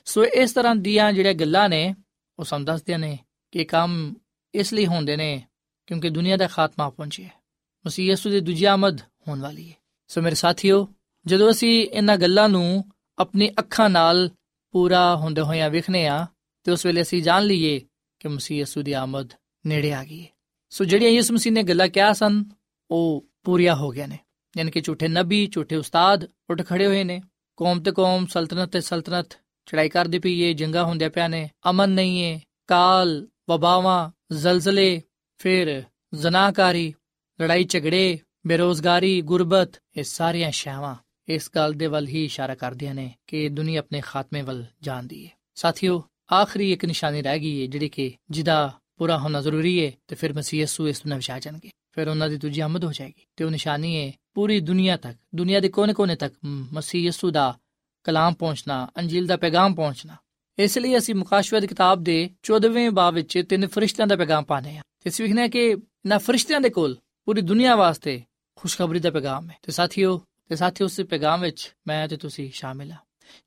[0.04, 1.94] ਸੋ ਇਸ ਤਰ੍ਹਾਂ ਦੀਆਂ ਜਿਹੜੀਆਂ ਗੱਲਾਂ ਨੇ,
[2.38, 3.18] ਉਹ ਸਾਨੂੰ ਦੱਸਦੀਆਂ ਨੇ
[3.50, 4.14] ਕਿ ਕੰਮ
[4.54, 5.46] ਇਸ ਲਈ ਹੁੰਦੇ ਨੇ
[5.86, 7.32] ਕਿਉਂਕਿ ਦੁਨੀਆ ਦਾ ਖਾਤਮਾ ਪਹੁੰਚਿਆ ਹੈ।
[7.86, 9.76] ਮਸੀਹ ਯਸੂ ਦੀ ਦੂਜੀ ਆਮਦ ਹੋਣ ਵਾਲੀ ਹੈ।
[10.08, 10.88] ਸੋ ਮੇਰੇ ਸਾਥੀਓ,
[11.26, 12.84] ਜਦੋਂ ਅਸੀਂ ਇਹਨਾਂ ਗੱਲਾਂ ਨੂੰ
[13.18, 14.30] ਆਪਣੀ ਅੱਖਾਂ ਨਾਲ
[14.70, 16.26] ਪੂਰਾ ਹੁੰਦੇ ਹੋਇਆਂ ਵੇਖਨੇ ਆ
[16.64, 17.80] ਤੇ ਉਸ ਵੇਲੇ ਅਸੀਂ ਜਾਣ ਲਈਏ
[18.18, 19.30] ਕਿ ਮਸੀਹ ਯਸੂ ਦੀ ਆਮਦ
[19.66, 20.28] ਨੇੜੇ ਆ ਗਈ ਹੈ।
[20.70, 22.44] ਸੋ ਜਿਹੜੀਆਂ ਯਿਸੂ ਮਸੀਹ ਨੇ ਗੱਲਾਂ ਕਿਹਾ ਸਨ,
[22.90, 24.18] ਉਹ ਪੂਰੀਆਂ ਹੋ ਗਈਆਂ ਨੇ।
[24.58, 27.22] ਯਾਨੀ ਕਿ ਝੂਠੇ ਨਬੀ, ਝੂਠੇ ਉਸਤਾਦ ਉੱਠ ਖੜੇ ਹੋਏ ਨੇ।
[27.56, 31.90] ਕੌਮ ਤੇ ਕੌਮ, ਸਲਤਨਤ ਤੇ ਸਲਤਨਤ ਚੜਾਈ ਕਰਦੀ ਪਈ ਏ, ਜੰਗਾ ਹੁੰਦੇ ਪਿਆ ਨੇ, ਅਮਨ
[31.90, 35.02] ਨਹੀਂ ਏ, ਕਾਲ, ਵਬਾਵਾਂ, ਜ਼ਲਜ਼ਲੇ,
[35.38, 35.82] ਫਿਰ
[36.14, 36.94] ਜ਼ਨਾਕਾਰੀ
[37.40, 40.94] ਲੜਾਈ ਝਗੜੇ, ਬੇਰੋਜ਼ਗਾਰੀ, ਗੁਰਬਤ, ਇਹ ਸਾਰੀਆਂ ਸ਼ਾਵਾਂ
[41.28, 45.30] ਇਸ ਗੱਲ ਦੇ ਵੱਲ ਹੀ ਇਸ਼ਾਰਾ ਕਰਦੀਆਂ ਨੇ ਕਿ ਦੁਨੀਆ ਆਪਣੇ ਖਾਤਮੇ ਵੱਲ ਜਾਂਦੀ ਹੈ
[45.54, 50.16] ਸਾਥੀਓ, ਆਖਰੀ ਇੱਕ ਨਿਸ਼ਾਨੀ ਰਹਿ ਗਈ ਹੈ ਜਿਹੜੀ ਕਿ ਜਿਹਦਾ ਪੂਰਾ ਹੋਣਾ ਜ਼ਰੂਰੀ ਹੈ ਤੇ
[50.16, 53.44] ਫਿਰ ਮਸੀਹ ਯਸੂ ਇਸ ਨੂੰ ਵਿਛਾ ਜਾਣਗੇ। ਫਿਰ ਉਹਨਾਂ ਦੀ ਦੂਜੀ ਆਮਦ ਹੋ ਜਾਏਗੀ ਤੇ
[53.44, 57.58] ਉਹ ਨਿਸ਼ਾਨੀ ਹੈ ਪੂਰੀ ਦੁਨੀਆ ਤੱਕ, ਦੁਨੀਆ ਦੇ ਕੋਨੇ-ਕੋਨੇ ਤੱਕ ਮਸੀਹ ਯਸੂ ਦਾ
[58.08, 60.16] ਕਲਾਮ ਪਹੁੰਚਣਾ, ਅੰਜੀਲ ਦਾ ਪੈਗਾਮ ਪਹੁੰਚਣਾ।
[60.58, 64.82] ਇਸ ਲਈ ਅਸੀਂ ਮੁਕਾਸ਼ਵਤ ਕਿਤਾਬ ਦੇ 14ਵੇਂ ਬਾਬ ਵਿੱਚ ਤਿੰਨ ਫਰਿਸ਼ਤਿਆਂ ਦਾ ਪੈਗਾਮ ਪਾਣੇ ਆ
[65.00, 68.22] ਤੇ ਅਸੀਂ ਵਿਖਨੇ ਕਿ ਇਹਨਾਂ ਫਰਿਸ਼ਤਿਆਂ ਦੇ ਕੋਲ ਪੂਰੀ ਦੁਨੀਆ ਵਾਸਤੇ
[68.56, 72.92] ਖੁਸ਼ਖਬਰੀ ਦਾ ਪੈਗਾਮ ਹੈ। ਤੇ ਸਾਥੀਓ ਤੇ ਸਾਥੀਓ, ਉਸ ਪੈਗਾਮ ਵਿੱਚ ਮੈਂ ਤੇ ਤੁਸੀਂ ਸ਼ਾਮਿਲ
[72.92, 72.96] ਆ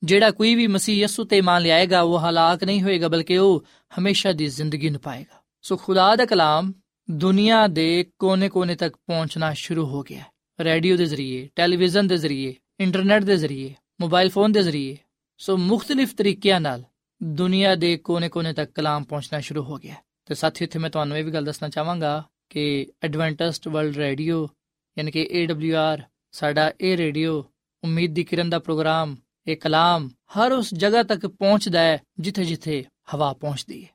[0.04, 3.66] ਜਿਹੜਾ ਕੋਈ ਵੀ ਮਸੀਹ ਯਸੂ ਤੇ ਇਮਾਨ ਲਿਆਏਗਾ, ਉਹ ਹਲਾਕ ਨਹੀਂ ਹੋਏਗਾ, ਬਲਕਿ ਉਹ
[4.00, 6.74] ਹਮੇਸ਼ਾ ਦੀ ਜ਼ਿੰਦਗੀ ਨੂੰ ਪਾਏਗਾ ਸੋ ਖੁਦਾ ਦਾ ਕਲਾਮ
[7.12, 10.26] ਦੁਨੀਆ ਦੇ ਕੋਨੇ-ਕੋਨੇ ਤੱਕ ਪਹੁੰਚਣਾ ਸ਼ੁਰੂ ਹੋ ਗਿਆ ਹੈ।
[10.60, 14.98] ਰੇਡੀਓ ਦੇ ਜ਼ਰੀਏ, ਟੈਲੀਵਿਜ਼ਨ ਦੇ ਜ਼ਰੀਏ, ਇੰਟਰਨੈਟ ਦੇ ਜ਼ਰੀਏ ਮੋਬਾਈਲ ਫੋਨ ਦੇ ਜ਼ਰੀਏ।
[15.38, 16.84] ਸੋ ਮੁxtਲਿਫ ਤਰੀਕਿਆਂ ਨਾਲ
[17.24, 21.24] ਦੁਨੀਆ ਦੇ ਕੋਨੇ-ਕੋਨੇ ਤੱਕ ਕਲਾਮ ਪਹੁੰਚਣਾ ਸ਼ੁਰੂ ਹੋ ਗਿਆ। ਤੇ ਸਾਥੀ ਇੱਥੇ ਮੈਂ ਤੁਹਾਨੂੰ ਇਹ
[21.24, 24.50] ਵੀ ਗੱਲ ਦੱਸਣਾ ਚਾਹਾਂਗਾ ਕਿ ਐਡਵੈਂਟਿਸਟ ਵਰਲਡ ਰੇਡੀਓ
[24.98, 27.46] ਯਾਨੀ ਕਿ AWR ਸਾਡਾ ਇਹ ਰੇਡੀਓ,
[27.84, 29.16] ਉਮੀਦ ਦੀ ਕਿਰਨ ਦਾ ਪ੍ਰੋਗਰਾਮ,
[29.48, 32.86] ਇਹ ਕਲਾਮ ਹਰ ਉਸ ਜਗ੍ਹਾ ਤੱਕ ਪਹੁੰਚਦਾ ਹੈ ਜਿੱਥੇ-ਜਿੱਥੇ
[33.16, 33.90] ਹਵਾ ਪਹੁੰਚਦੀ ਹੈ।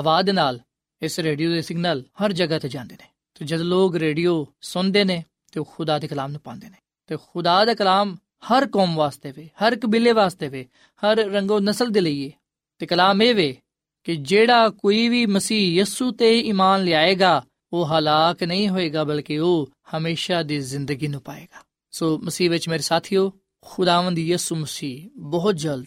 [0.00, 0.60] ਹਵਾ ਦੇ ਨਾਲ
[1.02, 5.24] ਇਸ ਰੇਡੀਓ ਦੇ ਸਿਗਨਲ ਹਰ ਜਗ੍ਹਾ ਤੇ ਜਾਂਦੇ ਨੇ। ਤੇ ਜਦ ਲੋਕ ਰੇਡੀਓ ਸੁਣਦੇ ਨੇ,
[5.52, 9.32] ਤੇ ਉਹ ਖੁਦਾ ਦੇ ਕਲਾਮ ਨੂੰ ਪਾਉਂਦੇ ਨੇ। ਤੇ ਖੁਦਾ ਦਾ ਕਲਾਮ ਹਰ ਕੌਮ ਵਾਸਤੇ
[9.32, 12.32] ਵੇ, ਹਰ ਕਬੀਲੇ ਵਾਸਤੇ ਵੇ, ਹਰ ਰੰਗੋ ਨਸਲ ਦੇ ਲਈ ਤੇ
[12.78, 13.56] ਤੇ ਕਲਾਮ ਇਹ ਵੇ
[14.04, 19.70] ਕਿ ਜਿਹੜਾ ਕੋਈ ਵੀ ਮਸੀਹ ਯਿਸੂ ਤੇ ਈਮਾਨ ਲਿਆਏਗਾ, ਉਹ ਹਲਾਕ ਨਹੀਂ ਹੋਏਗਾ, ਬਲਕਿ ਉਹ
[19.96, 25.86] ਹਮੇਸ਼ਾ ਦੀ ਜ਼ਿੰਦਗੀ ਨੂੰ ਪਾਏਗਾ। ਸੋ ਮਸੀਹ ਵਿੱਚ ਮੇਰੇ ਸਾਥੀਓ, ਖੁਦਾਵੰਦ ਯਿਸੂ ਮਸੀਹ ਬਹੁਤ ਜਲਦ,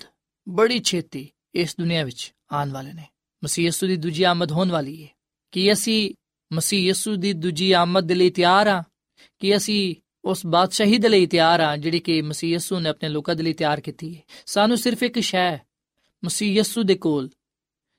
[0.50, 3.04] ਬੜੀ ਛੇਤੀ ਇਸ ਦੁਨੀਆ ਵਿੱਚ ਆਉਣ ਵਾਲੇ ਨੇ।
[3.44, 5.10] ਮਸੀਹ ਯਿਸੂ ਦੀ ਦੂਜੀ ਆਮਦ ਹੋਣ ਵਾਲੀ ਹੈ
[5.52, 6.16] ਕਿ ਅਸੀਂ
[6.54, 8.84] ਮਸੀਹ ਯਿਸੂ ਦੀ ਦੂਜੀ ਆਮਦ ਦੇ ਲਈ ਤਿਆਰ ਆ?
[9.40, 13.36] ਕਿ ਅਸੀਂ ਉਸ ਬਾਦਸ਼ਾਹੀ ਦੇ ਲਈ ਤਿਆਰ ਆ, ਜਿਹੜੀ ਕਿ ਮਸੀਹ ਯਿਸੂ ਨੇ ਆਪਣੇ ਲੋਕਾਂ
[13.36, 15.58] ਦੇ ਲਈ ਤਿਆਰ ਕੀਤੀ ਹੈ। ਸਾਨੂੰ ਸਿਰਫ ਇੱਕ ਸ਼ੈ,
[16.26, 17.30] ਮਸੀਹ ਯਿਸੂ ਦੇ ਕੋਲ,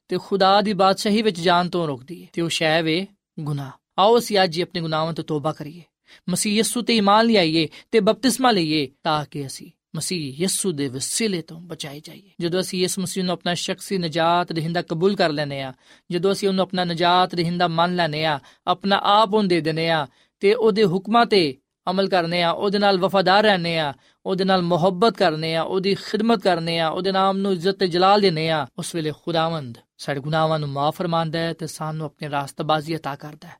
[0.09, 3.07] ਤੇ ਖੁਦਾ ਦੀ ਬਾਦਸ਼ਾਹੀ ਵਿੱਚ ਜਾਣ ਤੋਂ ਰੋਕਦੀ ਹੈ, ਤੇ ਉਹ ਸ਼ੈ ਵੇ
[3.41, 5.83] ਗੁਨਾਹ। ਆਓ ਅਸੀਂ ਅੱਜ ਹੀ ਆਪਣੇ ਗੁਨਾਹਾਂ ਤੋਂ ਤੋਬਾ ਕਰੀਏ।
[6.29, 11.43] ਮਸੀਹ ਯਿਸੂ ਤੇ ਈਮਾਨ ਲਿਆਈਏ ਤੇ ਬਪਤਿਸਮਾ ਲਈਏ, ਤਾਂ ਕਿ ਅਸੀਂ ਮਸੀਹ ਯਿਸੂ ਦੇ ਵਸੀਲੇ
[11.43, 15.63] ਤੋਂ ਬਚਾਏ ਜਾਈਏ। ਜਦੋਂ ਅਸੀਂ ਇਸ ਮਸੀਹ ਨੂੰ ਆਪਣਾ ਸ਼ਖਸੀ ਨਜਾਤ ਦੇਹਿੰਦਾ ਕਬੂਲ ਕਰ ਲੈਨੇ
[15.63, 15.73] ਆ
[16.11, 20.07] ਜਦੋਂ ਅਸੀਂ ਉਹਨੂੰ ਆਪਣਾ ਨਜਾਤ ਦੇਹਿੰਦਾ ਮੰਨ ਲੈਨੇ ਆ ਆਪਣਾ ਆਪ ਉਹਨੂੰ ਦੇ ਦਿੰਨੇ ਆ
[20.41, 21.57] ਤੇ ਉਹਦੇ ਹੁਕਮਾਂ ਤੇ
[21.91, 23.95] ਅਮਲ ਕਰਨੇ ਆ, ਉਹਦੇ ਨਾਲ ਵਫادار ਰਹਨੇ ਆ,
[24.27, 28.21] ਉਹਦੇ ਨਾਲ ਮੁਹੱਬਤ ਕਰਨੇ ਆ, ਉਹਦੀ ਖਿਦਮਤ ਕਰਨੇ ਆ, ਉਹਦੇ ਨਾਮ ਨੂੰ ਇੱਜ਼ਤ ਤੇ ਜਲਾਲ
[28.21, 32.95] ਦੇਨੇ ਆ, ਉਸ ਵੇਲੇ ਖੁਦਾਵੰਦ ਸਾਡੇ ਗੁਨਾਹਾਂ ਨੂੰ ਮਾਫ ਫਰਮਾਉਂਦਾ ਹੈ ਤੇ ਸਾਨੂੰ ਆਪਣੇ ਰਾਸਤਬਾਜ਼ੀ
[32.95, 33.57] عطا ਕਰਦਾ ਹੈ,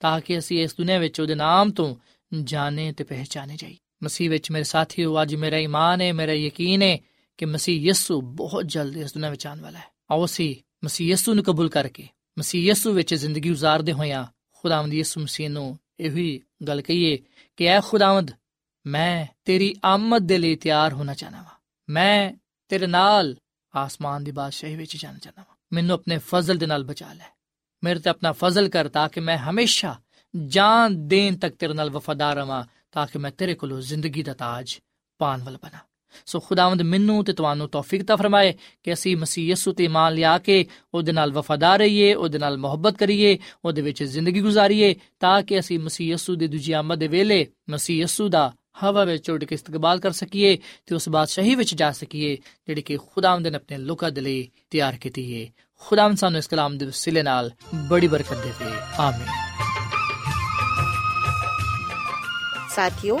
[0.00, 1.94] ਤਾਂ ਕਿ ਅਸੀਂ ਇਸ ਦੁਨੀਆਂ ਵਿੱਚ ਉਹਦੇ ਨਾਮ ਤੋਂ
[2.42, 6.98] ਜਾਣੇ ਤੇ ਪਹਿਚਾਨੇ ਜਾਈ ਮਸੀਹ ਵਿੱਚ ਮੇਰੇ ਸਾਥੀਓ, ਅੱਜ ਮੇਰਾ ਈਮਾਨ ਹੈ, ਮੇਰਾ ਯਕੀਨ ਹੈ
[7.38, 11.34] ਕਿ ਮਸੀਹ ਯਿਸੂ ਬਹੁਤ ਜਲਦੀ ਇਸ ਦੁਨੀਆਂ ਵਿੱਚ ਆਉਣ ਵਾਲਾ ਹੈ। ਆਓ ਅਸੀਂ ਮਸੀਹ ਯਿਸੂ
[11.34, 12.08] ਨੂੰ ਕਬੂਲ ਕਰਕੇ,
[12.38, 17.18] ਮਸੀਹ ਯਿਸੂ ਵਿੱਚ ਜ਼ਿੰਦਗੀ گزارਦੇ ਹੋਇਆ ਖੁਦਾਵੰਦ ਯਿਸੂ ਮਸੀਹ ਨੂੰ ਇਹੀ ਗੱਲ ਕਹੀਏ
[17.56, 18.30] ਕਿ ਐ ਖੁਦਾਵੰਦ,
[18.86, 22.32] ਮੈਂ ਤੇਰੀ ਆਮਦ ਦੇ ਲਈ ਤਿਆਰ ਹੋਣਾ ਚਾਹਨਾ ਵਾਂ। ਮੈਂ
[22.68, 23.36] ਤੇਰੇ ਨਾਲ
[23.76, 27.24] ਆਸਮਾਨ ਦੀ ਬਾਦਸ਼ਾਹੀ ਵਿੱਚ ਜਾਣਾ ਚਾਹਨਾ ਵਾਂ। ਮੈਨੂੰ ਆਪਣੇ ਫਜ਼ਲ ਦੇ ਨਾਲ ਬਚਾ ਲੈ।
[27.84, 30.00] ਮੇਰੇ ਤੇ ਆਪਣਾ ਫਜ਼ਲ ਕਰ ਤਾਂ ਕਿ ਮੈਂ ਹਮੇਸ਼ਾ
[30.46, 34.78] ਜਾਨ ਦੇਣ ਤੱਕ ਤੇਰੇ ਨਾਲ ਵਫਾਦਾਰ ਰਵਾਂ, ਤਾਂ ਕਿ ਮੈਂ ਤੇਰੇ ਕੋਲੋਂ ਜ਼ਿੰਦਗੀ ਦਾ ਤਾਜ
[35.18, 35.78] ਪਾਣ ਵਾਲਾ ਬਣਾ।
[36.26, 40.38] ਸੋ ਖੁਦਾਵੰਦ ਮੈਨੂੰ ਤੇ ਤੁਹਾਨੂੰ ਤੌਫੀਕ ਤਾ ਫਰਮਾਏ ਕਿ ਅਸੀਂ ਮਸੀਹ ਯਿਸੂ ਤੇ ਇਮਾਨ ਲਿਆ
[40.38, 45.58] ਕੇ ਉਹਦੇ ਨਾਲ ਵਫਾਦਾਰ ਰਹੀਏ, ਉਹਦੇ ਨਾਲ ਮੁਹੱਬਤ ਕਰੀਏ, ਉਹਦੇ ਵਿੱਚ ਜ਼ਿੰਦਗੀ ਗੁਜ਼ਾਰੀਏ, ਤਾਂ ਕਿ
[45.58, 48.52] ਅਸੀਂ ਮਸੀਹ ਯਿਸੂ ਦੀ ਦੂਜੀ ਆਮਦ ਦੇ ਵੇਲੇ ਮਸੀਹ ਯਿਸੂ ਦਾ
[48.84, 52.96] ਹਵਾ ਵਿੱਚ ਉੱਡ ਕੇ ਇਸਤਕਬਾਲ ਕਰ ਸਕੀਏ ਤੇ ਉਸ ਬਾਦਸ਼ਾਹੀ ਵਿੱਚ ਜਾ ਸਕੀਏ, ਜਿਹੜੀ ਕਿ
[52.96, 55.50] ਖੁਦਾਵੰਦ ਨੇ ਆਪਣੇ ਲੋਕਾਂ ਦੇ ਲਈ ਤਿਆਰ ਕੀਤੀ ਹੈ
[55.80, 57.50] ਖੁਦਾਵੰਦ ਸਾਨੂੰ ਇਸ ਕਲਾਮ ਦੇ ਵਸੀਲੇ ਨਾਲ
[57.88, 59.26] ਬੜੀ ਬਰਕਤ ਦੇਵੇ। ਆਮੀਨ।
[62.74, 63.20] ਸਾਥਿਓ